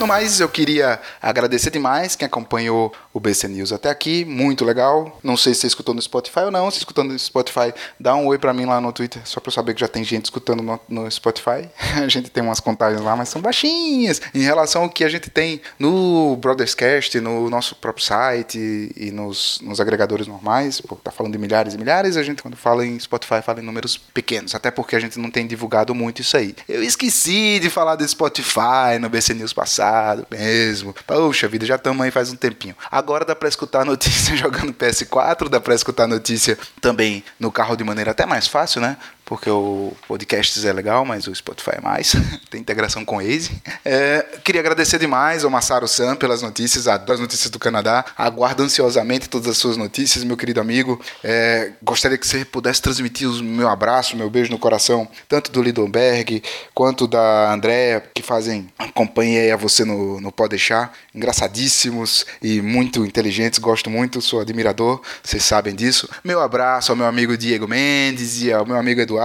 No 0.00 0.06
mais, 0.06 0.40
eu 0.40 0.48
queria 0.48 0.98
agradecer 1.20 1.70
demais 1.70 2.16
quem 2.16 2.24
acompanhou 2.24 2.90
o 3.12 3.20
BC 3.20 3.48
News 3.48 3.70
até 3.70 3.90
aqui, 3.90 4.24
muito 4.24 4.64
legal. 4.64 5.20
Não 5.22 5.36
sei 5.36 5.52
se 5.52 5.60
você 5.60 5.66
escutou 5.66 5.94
no 5.94 6.00
Spotify 6.00 6.40
ou 6.40 6.50
não. 6.50 6.70
Se 6.70 6.78
escutou 6.78 7.04
no 7.04 7.18
Spotify, 7.18 7.74
dá 7.98 8.14
um 8.14 8.26
oi 8.28 8.38
para 8.38 8.54
mim 8.54 8.64
lá 8.64 8.80
no 8.80 8.94
Twitter, 8.94 9.20
só 9.26 9.40
para 9.40 9.50
eu 9.50 9.52
saber 9.52 9.74
que 9.74 9.80
já 9.82 9.88
tem 9.88 10.02
gente 10.02 10.24
escutando 10.24 10.62
no, 10.62 10.80
no, 10.88 11.10
Spotify. 11.10 11.68
A 12.02 12.08
gente 12.08 12.30
tem 12.30 12.42
umas 12.42 12.60
contagens 12.60 13.02
lá, 13.02 13.14
mas 13.14 13.28
são 13.28 13.42
baixinhas 13.42 14.22
em 14.34 14.40
relação 14.40 14.84
ao 14.84 14.88
que 14.88 15.04
a 15.04 15.08
gente 15.10 15.28
tem 15.28 15.60
no 15.78 16.34
Brotherscast, 16.36 17.20
no 17.20 17.50
nosso 17.50 17.74
próprio 17.74 18.02
site 18.02 18.90
e 18.96 19.10
nos, 19.10 19.60
nos 19.62 19.82
agregadores 19.82 20.26
normais. 20.26 20.80
Pô, 20.80 20.96
tá 20.96 21.10
falando 21.10 21.32
de 21.32 21.38
milhares 21.38 21.74
e 21.74 21.78
milhares, 21.78 22.16
a 22.16 22.22
gente 22.22 22.42
quando 22.42 22.56
fala 22.56 22.86
em 22.86 22.98
Spotify 22.98 23.42
fala 23.42 23.60
em 23.60 23.64
números 23.64 23.98
pequenos, 23.98 24.54
até 24.54 24.70
porque 24.70 24.96
a 24.96 25.00
gente 25.00 25.18
não 25.18 25.30
tem 25.30 25.46
divulgado 25.46 25.94
muito 25.94 26.22
isso 26.22 26.38
aí. 26.38 26.54
Eu 26.66 26.82
esqueci 26.82 27.58
de 27.60 27.68
falar 27.68 27.96
do 27.96 28.08
Spotify 28.08 28.98
no 28.98 29.10
BC 29.10 29.34
News 29.34 29.52
passado 29.52 29.89
mesmo. 30.30 30.94
Poxa 31.06 31.48
vida, 31.48 31.66
já 31.66 31.76
estamos 31.76 32.04
aí 32.04 32.10
faz 32.10 32.32
um 32.32 32.36
tempinho. 32.36 32.76
Agora 32.90 33.24
dá 33.24 33.34
para 33.34 33.48
escutar 33.48 33.82
a 33.82 33.84
notícia 33.84 34.34
jogando 34.36 34.72
PS4, 34.72 35.48
dá 35.48 35.60
para 35.60 35.74
escutar 35.74 36.04
a 36.04 36.08
notícia 36.08 36.58
também 36.80 37.24
no 37.38 37.50
carro 37.50 37.76
de 37.76 37.84
maneira 37.84 38.10
até 38.10 38.26
mais 38.26 38.46
fácil, 38.46 38.80
né? 38.80 38.96
Porque 39.30 39.48
o 39.48 39.92
podcast 40.08 40.66
é 40.66 40.72
legal, 40.72 41.04
mas 41.04 41.28
o 41.28 41.32
Spotify 41.32 41.76
é 41.76 41.80
mais. 41.80 42.16
Tem 42.50 42.60
integração 42.60 43.04
com 43.04 43.18
o 43.18 43.22
Waze. 43.22 43.62
É, 43.84 44.26
queria 44.42 44.60
agradecer 44.60 44.98
demais 44.98 45.44
ao 45.44 45.50
Massaro 45.50 45.86
Sam 45.86 46.16
pelas 46.16 46.42
notícias, 46.42 46.88
as 46.88 47.20
notícias 47.20 47.48
do 47.48 47.56
Canadá. 47.56 48.04
Aguardo 48.18 48.64
ansiosamente 48.64 49.28
todas 49.28 49.46
as 49.46 49.56
suas 49.56 49.76
notícias, 49.76 50.24
meu 50.24 50.36
querido 50.36 50.60
amigo. 50.60 51.00
É, 51.22 51.70
gostaria 51.80 52.18
que 52.18 52.26
você 52.26 52.44
pudesse 52.44 52.82
transmitir 52.82 53.30
o 53.30 53.40
meu 53.40 53.68
abraço, 53.68 54.16
meu 54.16 54.28
beijo 54.28 54.50
no 54.50 54.58
coração, 54.58 55.06
tanto 55.28 55.52
do 55.52 55.62
Lidonberg 55.62 56.42
quanto 56.74 57.06
da 57.06 57.52
Andréa, 57.52 58.02
que 58.12 58.22
fazem 58.22 58.68
companhia 58.94 59.54
a 59.54 59.56
você 59.56 59.84
no, 59.84 60.20
no 60.20 60.32
Pode 60.32 60.50
Deixar. 60.50 60.92
Engraçadíssimos 61.14 62.26
e 62.42 62.60
muito 62.60 63.04
inteligentes, 63.06 63.60
gosto 63.60 63.88
muito, 63.88 64.20
sou 64.20 64.40
admirador, 64.40 65.00
vocês 65.22 65.44
sabem 65.44 65.72
disso. 65.72 66.08
Meu 66.24 66.40
abraço 66.40 66.90
ao 66.90 66.96
meu 66.96 67.06
amigo 67.06 67.36
Diego 67.36 67.68
Mendes 67.68 68.42
e 68.42 68.52
ao 68.52 68.66
meu 68.66 68.76
amigo 68.76 69.00
Eduardo 69.00 69.19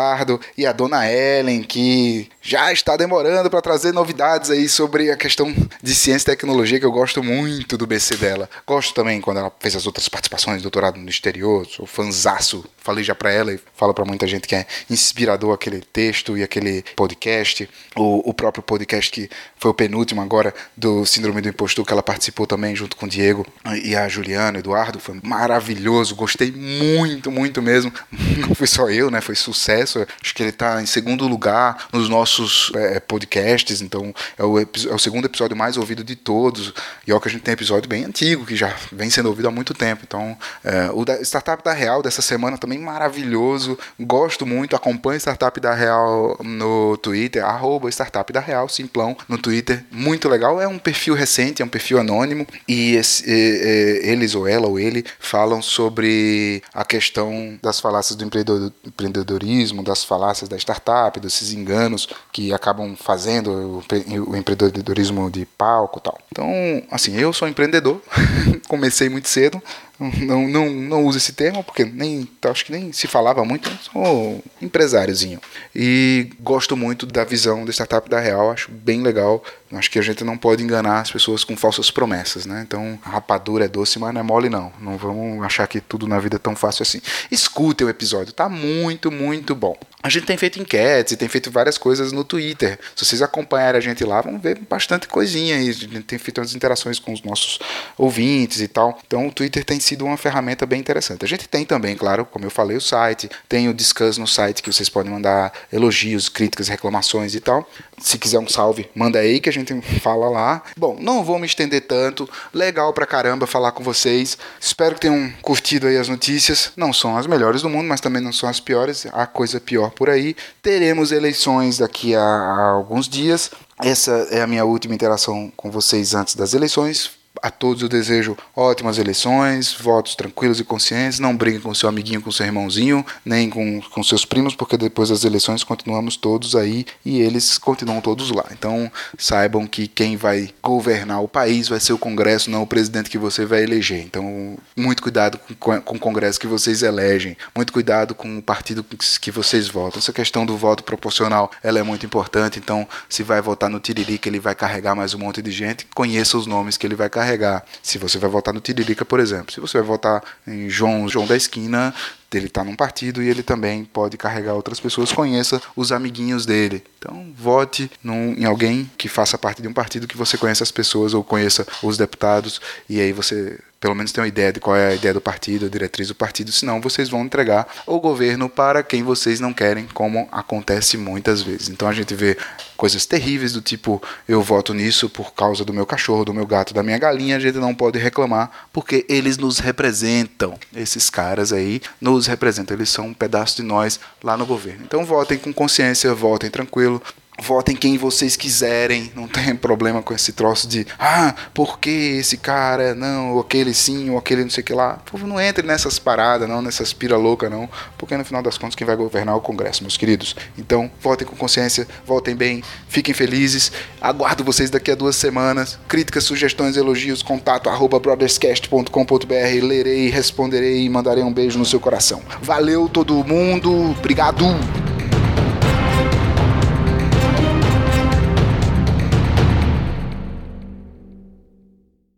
e 0.57 0.65
a 0.65 0.71
dona 0.71 1.09
Ellen, 1.11 1.63
que 1.63 2.29
já 2.45 2.71
está 2.71 2.95
demorando 2.95 3.49
para 3.49 3.59
trazer 3.59 3.91
novidades 3.91 4.51
aí 4.51 4.69
sobre 4.69 5.09
a 5.09 5.17
questão 5.17 5.51
de 5.81 5.95
ciência 5.95 6.27
e 6.27 6.35
tecnologia, 6.35 6.79
que 6.79 6.85
eu 6.85 6.91
gosto 6.91 7.23
muito 7.23 7.75
do 7.75 7.87
BC 7.87 8.17
dela. 8.17 8.47
Gosto 8.67 8.93
também 8.93 9.19
quando 9.19 9.37
ela 9.37 9.51
fez 9.59 9.75
as 9.75 9.87
outras 9.87 10.07
participações, 10.07 10.61
doutorado 10.61 10.99
no 10.99 11.09
exterior, 11.09 11.65
sou 11.65 11.87
fanzaço. 11.87 12.63
Falei 12.77 13.03
já 13.03 13.15
para 13.15 13.31
ela 13.31 13.51
e 13.51 13.59
falo 13.75 13.95
para 13.95 14.05
muita 14.05 14.27
gente 14.27 14.47
que 14.47 14.53
é 14.53 14.67
inspirador 14.91 15.55
aquele 15.55 15.81
texto 15.81 16.37
e 16.37 16.43
aquele 16.43 16.85
podcast. 16.95 17.67
O, 17.95 18.29
o 18.29 18.31
próprio 18.31 18.61
podcast 18.61 19.11
que 19.11 19.27
foi 19.57 19.71
o 19.71 19.73
penúltimo 19.73 20.21
agora 20.21 20.53
do 20.77 21.03
Síndrome 21.03 21.41
do 21.41 21.49
Impostor, 21.49 21.83
que 21.83 21.91
ela 21.91 22.03
participou 22.03 22.45
também 22.45 22.75
junto 22.75 22.95
com 22.95 23.07
o 23.07 23.09
Diego 23.09 23.43
e 23.83 23.95
a 23.95 24.07
Juliana, 24.07 24.59
Eduardo. 24.59 24.99
Foi 24.99 25.19
maravilhoso, 25.23 26.15
gostei 26.15 26.51
muito, 26.51 27.31
muito 27.31 27.59
mesmo. 27.59 27.91
Não 28.37 28.53
foi 28.53 28.67
só 28.67 28.87
eu, 28.87 29.09
né? 29.09 29.19
Foi 29.19 29.33
sucesso. 29.33 30.05
Acho 30.21 30.35
que 30.35 30.43
ele 30.43 30.51
está 30.51 30.79
em 30.79 30.85
segundo 30.85 31.27
lugar 31.27 31.87
nos 31.91 32.07
nossos 32.07 32.34
nossos 32.39 32.71
é, 32.75 32.99
podcasts, 32.99 33.81
então 33.81 34.13
é 34.37 34.43
o, 34.43 34.59
é 34.59 34.65
o, 34.93 34.99
segundo 34.99 35.25
episódio 35.25 35.55
mais 35.55 35.77
ouvido 35.77 36.03
de 36.03 36.15
todos. 36.15 36.73
E 37.07 37.11
olha 37.11 37.21
que 37.21 37.27
a 37.27 37.31
gente 37.31 37.41
tem 37.41 37.53
episódio 37.53 37.87
bem 37.87 38.03
antigo, 38.03 38.45
que 38.45 38.55
já 38.55 38.75
vem 38.91 39.09
sendo 39.09 39.29
ouvido 39.29 39.47
há 39.47 39.51
muito 39.51 39.73
tempo. 39.73 40.03
Então, 40.05 40.37
é, 40.63 40.89
o 40.93 41.05
da 41.05 41.21
Startup 41.21 41.63
da 41.63 41.73
Real 41.73 42.01
dessa 42.01 42.21
semana 42.21 42.57
também 42.57 42.79
maravilhoso. 42.79 43.77
Gosto 43.99 44.45
muito, 44.45 44.75
acompanho 44.75 45.19
Startup 45.19 45.57
da 45.59 45.73
Real 45.73 46.37
no 46.43 46.97
Twitter, 46.97 47.43
arroba 47.43 47.89
Startup 47.89 48.31
da 48.31 48.39
Real, 48.39 48.67
simplão, 48.67 49.15
no 49.27 49.37
Twitter. 49.37 49.85
Muito 49.91 50.27
legal, 50.27 50.59
é 50.61 50.67
um 50.67 50.77
perfil 50.77 51.13
recente, 51.13 51.61
é 51.61 51.65
um 51.65 51.69
perfil 51.69 51.99
anônimo, 51.99 52.45
e 52.67 52.95
esse, 52.95 53.29
eles 53.29 54.35
ou 54.35 54.47
ela 54.47 54.67
ou 54.67 54.79
ele 54.79 55.05
falam 55.19 55.61
sobre 55.61 56.61
a 56.73 56.83
questão 56.83 57.57
das 57.61 57.79
falácias 57.79 58.15
do 58.15 58.25
empreendedorismo, 58.25 59.83
das 59.83 60.03
falácias 60.03 60.49
da 60.49 60.57
startup, 60.57 61.19
desses 61.19 61.53
enganos 61.53 62.07
que 62.31 62.53
acabam 62.53 62.95
fazendo 62.95 63.49
o, 63.49 64.29
o 64.29 64.35
empreendedorismo 64.35 65.31
de 65.31 65.45
palco 65.45 65.99
tal. 65.99 66.17
Então, 66.31 66.49
assim, 66.91 67.15
eu 67.15 67.31
sou 67.31 67.47
empreendedor, 67.47 68.01
comecei 68.67 69.09
muito 69.09 69.29
cedo, 69.29 69.61
não, 69.99 70.47
não, 70.47 70.69
não 70.69 71.05
uso 71.05 71.17
esse 71.17 71.33
termo 71.33 71.63
porque 71.63 71.85
nem 71.85 72.27
acho 72.49 72.65
que 72.65 72.71
nem 72.71 72.91
se 72.91 73.07
falava 73.07 73.43
muito, 73.45 73.69
sou 73.81 74.43
empresáriozinho. 74.61 75.39
E 75.73 76.29
gosto 76.39 76.75
muito 76.75 77.05
da 77.05 77.23
visão 77.23 77.65
da 77.65 77.71
startup 77.71 78.09
da 78.09 78.19
Real, 78.19 78.51
acho 78.51 78.71
bem 78.71 79.01
legal. 79.01 79.43
Acho 79.73 79.91
que 79.91 79.99
a 79.99 80.01
gente 80.01 80.23
não 80.23 80.37
pode 80.37 80.63
enganar 80.63 81.01
as 81.01 81.11
pessoas 81.11 81.43
com 81.43 81.57
falsas 81.57 81.91
promessas, 81.91 82.45
né? 82.45 82.63
Então, 82.65 82.97
rapadura 83.01 83.65
é 83.65 83.67
doce, 83.67 83.99
mas 83.99 84.13
não 84.13 84.21
é 84.21 84.23
mole 84.23 84.47
não. 84.47 84.71
Não 84.79 84.97
vamos 84.97 85.43
achar 85.43 85.67
que 85.67 85.81
tudo 85.81 86.07
na 86.07 86.19
vida 86.19 86.37
é 86.37 86.39
tão 86.39 86.55
fácil 86.55 86.83
assim. 86.83 87.01
Escutem 87.29 87.85
o 87.85 87.89
episódio, 87.89 88.31
tá 88.31 88.47
muito, 88.47 89.11
muito 89.11 89.55
bom. 89.55 89.75
A 90.01 90.09
gente 90.09 90.27
tem 90.27 90.37
feito 90.37 90.61
enquetes 90.61 91.13
e 91.13 91.17
tem 91.17 91.27
feito 91.27 91.49
várias 91.49 91.79
coisas 91.79 92.11
no 92.11 92.23
Twitter. 92.23 92.79
Se 92.95 93.03
vocês 93.03 93.21
acompanharem 93.23 93.79
a 93.79 93.81
gente 93.81 94.03
lá, 94.03 94.21
vão 94.21 94.39
ver 94.39 94.59
bastante 94.69 95.07
coisinha. 95.07 95.57
E 95.57 95.69
a 95.69 95.73
gente 95.73 96.03
tem 96.03 96.19
feito 96.19 96.39
umas 96.39 96.53
interações 96.53 96.99
com 96.99 97.11
os 97.11 97.23
nossos 97.23 97.57
ouvintes 97.97 98.61
e 98.61 98.67
tal. 98.67 98.99
Então, 99.05 99.27
o 99.27 99.31
Twitter 99.31 99.65
tem 99.65 99.79
sido 99.85 100.05
uma 100.05 100.17
ferramenta 100.17 100.65
bem 100.65 100.79
interessante. 100.79 101.23
A 101.23 101.27
gente 101.27 101.47
tem 101.47 101.65
também, 101.65 101.95
claro, 101.95 102.25
como 102.25 102.45
eu 102.45 102.49
falei, 102.49 102.75
o 102.75 102.81
site, 102.81 103.29
tem 103.47 103.69
o 103.69 103.73
Discuss 103.73 104.17
no 104.17 104.27
site 104.27 104.61
que 104.61 104.71
vocês 104.71 104.89
podem 104.89 105.11
mandar 105.11 105.51
elogios, 105.71 106.29
críticas, 106.29 106.67
reclamações 106.67 107.35
e 107.35 107.39
tal. 107.39 107.69
Se 107.99 108.17
quiser 108.17 108.39
um 108.39 108.47
salve, 108.47 108.89
manda 108.93 109.19
aí 109.19 109.39
que 109.39 109.49
a 109.49 109.53
gente 109.53 109.79
fala 110.01 110.29
lá. 110.29 110.63
Bom, 110.77 110.97
não 110.99 111.23
vou 111.23 111.39
me 111.39 111.45
estender 111.45 111.81
tanto. 111.81 112.29
Legal 112.53 112.91
pra 112.93 113.05
caramba 113.05 113.47
falar 113.47 113.71
com 113.71 113.83
vocês. 113.83 114.37
Espero 114.59 114.95
que 114.95 115.01
tenham 115.01 115.31
curtido 115.41 115.87
aí 115.87 115.97
as 115.97 116.09
notícias. 116.09 116.71
Não 116.75 116.91
são 116.91 117.17
as 117.17 117.27
melhores 117.27 117.61
do 117.61 117.69
mundo, 117.69 117.87
mas 117.87 118.01
também 118.01 118.21
não 118.21 118.33
são 118.33 118.49
as 118.49 118.59
piores. 118.59 119.07
Há 119.13 119.25
coisa 119.25 119.59
pior 119.59 119.91
por 119.91 120.09
aí. 120.09 120.35
Teremos 120.61 121.11
eleições 121.11 121.77
daqui 121.77 122.15
a, 122.15 122.21
a 122.21 122.69
alguns 122.71 123.07
dias. 123.07 123.51
Essa 123.83 124.27
é 124.31 124.41
a 124.41 124.47
minha 124.47 124.65
última 124.65 124.95
interação 124.95 125.51
com 125.55 125.69
vocês 125.69 126.13
antes 126.13 126.35
das 126.35 126.53
eleições. 126.53 127.11
A 127.41 127.49
todos 127.49 127.81
eu 127.81 127.89
desejo 127.89 128.37
ótimas 128.55 128.97
eleições, 128.97 129.73
votos 129.73 130.15
tranquilos 130.15 130.59
e 130.59 130.63
conscientes. 130.63 131.19
Não 131.19 131.35
briguem 131.35 131.61
com 131.61 131.73
seu 131.73 131.89
amiguinho, 131.89 132.21
com 132.21 132.31
seu 132.31 132.45
irmãozinho, 132.45 133.05
nem 133.23 133.49
com, 133.49 133.81
com 133.81 134.03
seus 134.03 134.25
primos, 134.25 134.55
porque 134.55 134.77
depois 134.77 135.09
das 135.09 135.23
eleições 135.23 135.63
continuamos 135.63 136.17
todos 136.17 136.55
aí 136.55 136.85
e 137.05 137.19
eles 137.19 137.57
continuam 137.57 138.01
todos 138.01 138.31
lá. 138.31 138.45
Então 138.51 138.91
saibam 139.17 139.67
que 139.67 139.87
quem 139.87 140.17
vai 140.17 140.49
governar 140.61 141.21
o 141.21 141.27
país 141.27 141.67
vai 141.67 141.79
ser 141.79 141.93
o 141.93 141.97
Congresso, 141.97 142.49
não 142.49 142.63
o 142.63 142.67
presidente 142.67 143.09
que 143.09 143.17
você 143.17 143.45
vai 143.45 143.63
eleger. 143.63 144.01
Então, 144.01 144.57
muito 144.75 145.01
cuidado 145.01 145.39
com, 145.59 145.81
com 145.81 145.95
o 145.95 145.99
Congresso 145.99 146.39
que 146.39 146.47
vocês 146.47 146.81
elegem, 146.83 147.37
muito 147.55 147.71
cuidado 147.71 148.15
com 148.15 148.37
o 148.37 148.41
partido 148.41 148.85
que 149.21 149.31
vocês 149.31 149.67
votam. 149.67 149.99
Essa 149.99 150.13
questão 150.13 150.45
do 150.45 150.57
voto 150.57 150.83
proporcional 150.83 151.51
ela 151.63 151.79
é 151.79 151.83
muito 151.83 152.05
importante. 152.05 152.59
Então, 152.59 152.87
se 153.09 153.23
vai 153.23 153.41
votar 153.41 153.69
no 153.69 153.79
Tiririca, 153.79 154.29
ele 154.29 154.39
vai 154.39 154.55
carregar 154.55 154.95
mais 154.95 155.13
um 155.13 155.19
monte 155.19 155.41
de 155.41 155.51
gente. 155.51 155.87
Conheça 155.93 156.37
os 156.37 156.47
nomes 156.47 156.77
que 156.77 156.85
ele 156.85 156.95
vai 156.95 157.09
carregar 157.09 157.34
carregar. 157.35 157.63
Se 157.83 157.97
você 157.97 158.17
vai 158.17 158.29
votar 158.29 158.53
no 158.53 158.59
Tiririca, 158.59 159.05
por 159.05 159.19
exemplo, 159.19 159.53
se 159.53 159.59
você 159.59 159.77
vai 159.77 159.87
votar 159.87 160.23
em 160.47 160.69
João, 160.69 161.07
João 161.07 161.27
da 161.27 161.35
Esquina, 161.35 161.93
ele 162.33 162.47
está 162.47 162.63
num 162.63 162.75
partido 162.75 163.21
e 163.21 163.29
ele 163.29 163.43
também 163.43 163.85
pode 163.85 164.17
carregar 164.17 164.53
outras 164.53 164.79
pessoas. 164.79 165.11
Conheça 165.11 165.61
os 165.75 165.91
amiguinhos 165.91 166.45
dele. 166.45 166.83
Então, 166.99 167.31
vote 167.37 167.89
num, 168.03 168.33
em 168.33 168.45
alguém 168.45 168.89
que 168.97 169.07
faça 169.07 169.37
parte 169.37 169.61
de 169.61 169.67
um 169.67 169.73
partido 169.73 170.07
que 170.07 170.17
você 170.17 170.37
conheça 170.37 170.63
as 170.63 170.71
pessoas 170.71 171.13
ou 171.13 171.23
conheça 171.23 171.65
os 171.81 171.97
deputados 171.97 172.59
e 172.89 172.99
aí 172.99 173.13
você 173.13 173.59
pelo 173.85 173.93
menos 173.93 174.11
uma 174.17 174.27
ideia 174.27 174.51
de 174.51 174.59
qual 174.59 174.75
é 174.75 174.87
a 174.87 174.95
ideia 174.95 175.13
do 175.13 175.21
partido, 175.21 175.67
a 175.67 175.69
diretriz 175.69 176.07
do 176.07 176.15
partido, 176.15 176.51
senão 176.51 176.81
vocês 176.81 177.07
vão 177.07 177.23
entregar 177.23 177.67
o 177.85 177.99
governo 177.99 178.49
para 178.49 178.81
quem 178.81 179.03
vocês 179.03 179.39
não 179.39 179.53
querem, 179.53 179.87
como 179.93 180.27
acontece 180.31 180.97
muitas 180.97 181.43
vezes. 181.43 181.69
Então 181.69 181.87
a 181.87 181.93
gente 181.93 182.15
vê 182.15 182.35
coisas 182.75 183.05
terríveis 183.05 183.53
do 183.53 183.61
tipo 183.61 184.01
eu 184.27 184.41
voto 184.41 184.73
nisso 184.73 185.07
por 185.07 185.35
causa 185.35 185.63
do 185.63 185.71
meu 185.71 185.85
cachorro, 185.85 186.25
do 186.25 186.33
meu 186.33 186.47
gato, 186.47 186.73
da 186.73 186.81
minha 186.81 186.97
galinha, 186.97 187.35
a 187.37 187.39
gente 187.39 187.59
não 187.59 187.75
pode 187.75 187.99
reclamar 187.99 188.49
porque 188.73 189.05
eles 189.07 189.37
nos 189.37 189.59
representam. 189.59 190.57
Esses 190.75 191.07
caras 191.11 191.53
aí 191.53 191.79
nos 192.01 192.25
representam, 192.25 192.75
eles 192.75 192.89
são 192.89 193.09
um 193.09 193.13
pedaço 193.13 193.57
de 193.57 193.61
nós 193.61 193.99
lá 194.23 194.35
no 194.35 194.47
governo. 194.47 194.81
Então 194.83 195.05
votem 195.05 195.37
com 195.37 195.53
consciência, 195.53 196.11
votem 196.15 196.49
tranquilo, 196.49 196.99
Votem 197.41 197.75
quem 197.75 197.97
vocês 197.97 198.35
quiserem, 198.35 199.11
não 199.15 199.27
tem 199.27 199.55
problema 199.57 200.01
com 200.01 200.13
esse 200.13 200.31
troço 200.31 200.67
de 200.67 200.87
ah, 200.97 201.33
por 201.53 201.79
que 201.79 201.89
esse 201.89 202.37
cara, 202.37 202.95
não, 202.95 203.33
ou 203.33 203.41
aquele 203.41 203.73
sim, 203.73 204.09
ou 204.09 204.17
aquele 204.17 204.43
não 204.43 204.49
sei 204.49 204.61
o 204.61 204.65
que 204.65 204.73
lá. 204.73 204.93
Por 205.05 205.11
favor, 205.11 205.27
não 205.27 205.39
entre 205.39 205.65
nessas 205.65 205.99
paradas, 205.99 206.47
não, 206.47 206.61
nessas 206.61 206.93
pira 206.93 207.17
louca, 207.17 207.49
não, 207.49 207.69
porque 207.97 208.15
no 208.15 208.23
final 208.23 208.41
das 208.41 208.57
contas 208.57 208.75
quem 208.75 208.87
vai 208.87 208.95
governar 208.95 209.35
é 209.35 209.37
o 209.37 209.41
Congresso, 209.41 209.83
meus 209.83 209.97
queridos. 209.97 210.35
Então, 210.57 210.89
votem 211.01 211.27
com 211.27 211.35
consciência, 211.35 211.87
votem 212.05 212.35
bem, 212.35 212.63
fiquem 212.87 213.13
felizes. 213.13 213.71
Aguardo 213.99 214.43
vocês 214.43 214.69
daqui 214.69 214.91
a 214.91 214.95
duas 214.95 215.15
semanas. 215.15 215.77
Críticas, 215.87 216.23
sugestões, 216.23 216.77
elogios, 216.77 217.21
contato 217.21 217.69
arroba 217.69 217.99
brotherscast.com.br. 217.99 219.65
Lerei, 219.65 220.09
responderei 220.09 220.85
e 220.85 220.89
mandarei 220.89 221.23
um 221.23 221.33
beijo 221.33 221.59
no 221.59 221.65
seu 221.65 221.79
coração. 221.79 222.21
Valeu 222.41 222.87
todo 222.87 223.23
mundo, 223.23 223.91
obrigado! 223.91 224.45